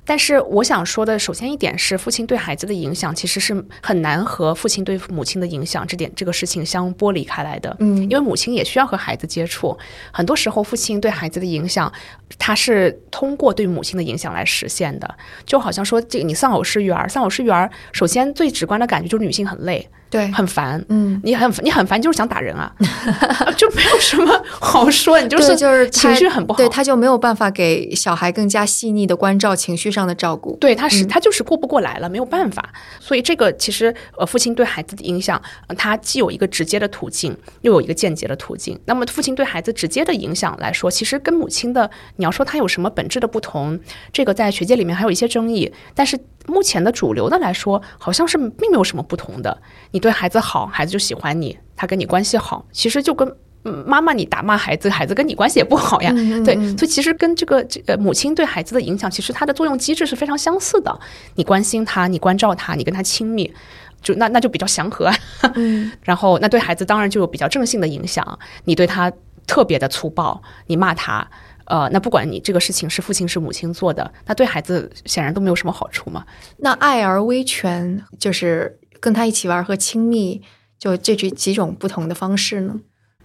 [0.05, 7.75] 但是我想说的，首先一点是，父亲对孩子的影响其实是很难和父亲对母亲的影响这点这个事情相剥离开来的。
[7.79, 9.77] 嗯，因为母亲也需要和孩子接触，
[10.11, 11.91] 很多时候父亲对孩子的影响，
[12.39, 15.15] 他是通过对母亲的影响来实现的。
[15.45, 19.89] 就好像说，这个你丧偶式育儿，丧偶式育儿，首先最直观的感觉就是女性很累。
[20.13, 22.71] 对，很烦，嗯，你很你很烦，就是想打人啊，
[23.57, 35.41] 就没有什么好说，你就是就是情绪很不好，对，他就没有办法给小孩更加细腻的关照，情绪上的照顾，对，他是他就是过不过来了，没有办法，所以这个其实呃，父亲对孩子的影响，
[35.75, 38.79] 他既有一个直接的途径，又有一个间接的途径。
[38.85, 43.79] 那么父亲对孩子直接的影响来说，其实跟母亲的，你要说他有什么本质的不同，
[44.11, 46.19] 这个在学界里面还有一些争议，但是。
[46.47, 49.61] 目前的主流的来说，好像是并没有什么不同的。
[49.91, 53.33] 你对孩子好，孩子就喜欢你，他跟你关系好，其实就跟
[53.85, 56.11] 妈妈你打骂孩子，孩子跟你关系也不好呀。
[56.43, 60.99] 对，所以其实跟这个这呃母亲对孩子的影响，其实它的作用机制是非常相似的。
[61.35, 63.53] 你关心他，你关照他，你跟他亲密，
[64.01, 65.09] 就那那就比较祥和。
[66.01, 68.37] 然后那对孩子当然就有比较正性的影响。
[68.65, 69.09] 你对他
[69.47, 71.25] 特别的粗暴，你骂他。
[71.65, 76.25] 呃，那不管你这个事情是父亲是母亲做的，那对孩子显然都没有什么好处嘛。
[76.57, 80.41] 那爱而威权就是跟他一起玩和亲密，
[80.77, 82.79] 就这几几种不同的方式呢？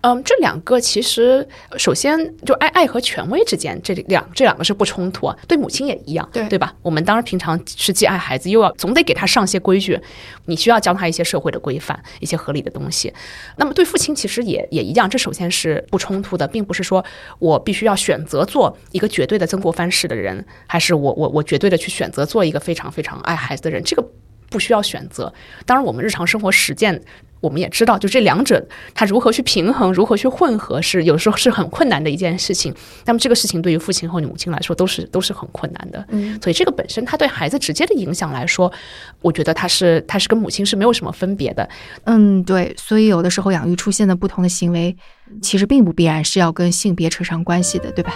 [0.09, 1.47] 嗯，这两个其实
[1.77, 6.75] 首先就爱爱和权威之间这两这两个是不冲突啊，对母亲也一样，对对吧？
[6.81, 10.01] 我们当然平常是既爱孩子，又要总得给他上些规矩，
[10.47, 13.13] 你需要教他一些社会的规范，一些合理的东西。
[13.57, 17.05] 那么对父亲其实也也一样，这首先是不冲突的，并不是说
[17.39, 24.03] 我必须要选择做一个绝对的曾国藩式的人，还是我我我绝对的去选择做一个非常非常爱孩子的人，这个
[24.49, 25.31] 不需要选择。
[25.67, 27.03] 当然，我们日常生活实践。
[27.41, 32.75] 我们也知道，就这两者，它如何去平衡，如何去混合，是有时候是很困难的一件事情。
[33.05, 36.05] 那么这个事情对于父亲和母亲来说，都是都是很困难的。
[36.11, 38.73] 嗯，所以这个本身，它对孩子直接的影响来说，
[39.21, 41.69] 我觉得它是它是跟母亲是没有什么分别的。
[42.05, 42.75] 嗯，对。
[42.77, 44.97] 所以有的时候养育出现的不同的行为，
[45.41, 48.13] 其实并不必然是要跟性别扯上关系的，对吧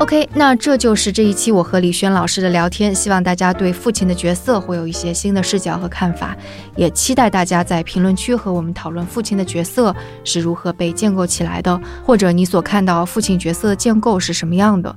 [0.00, 6.34] ？OK，那这就是这一期我和李轩老师的聊天，希望大家对父亲的角色会有一些新的视角和看法，
[6.74, 9.94] 也期待大家在评论区和我们讨论父亲的角色
[10.24, 14.96] 是如何被建构起来的，或者你所看到父亲角色建构是什么样的。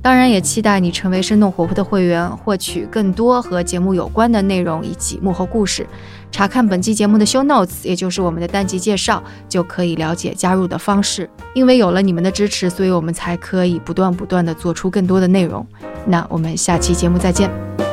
[0.00, 5.86] 当然，也期待你成为生动活泼的会员，获取更多和节目有关的内容以及幕后故事。
[6.30, 11.28] 查看本期节目的 show notes，也就是我们的单集介绍，就可以了解加入的方式。
[11.54, 15.66] 因为有了你们的支持，所以我们才可以不断不断的做出更多的内容。
[16.06, 17.87] 那我们下期节目再见。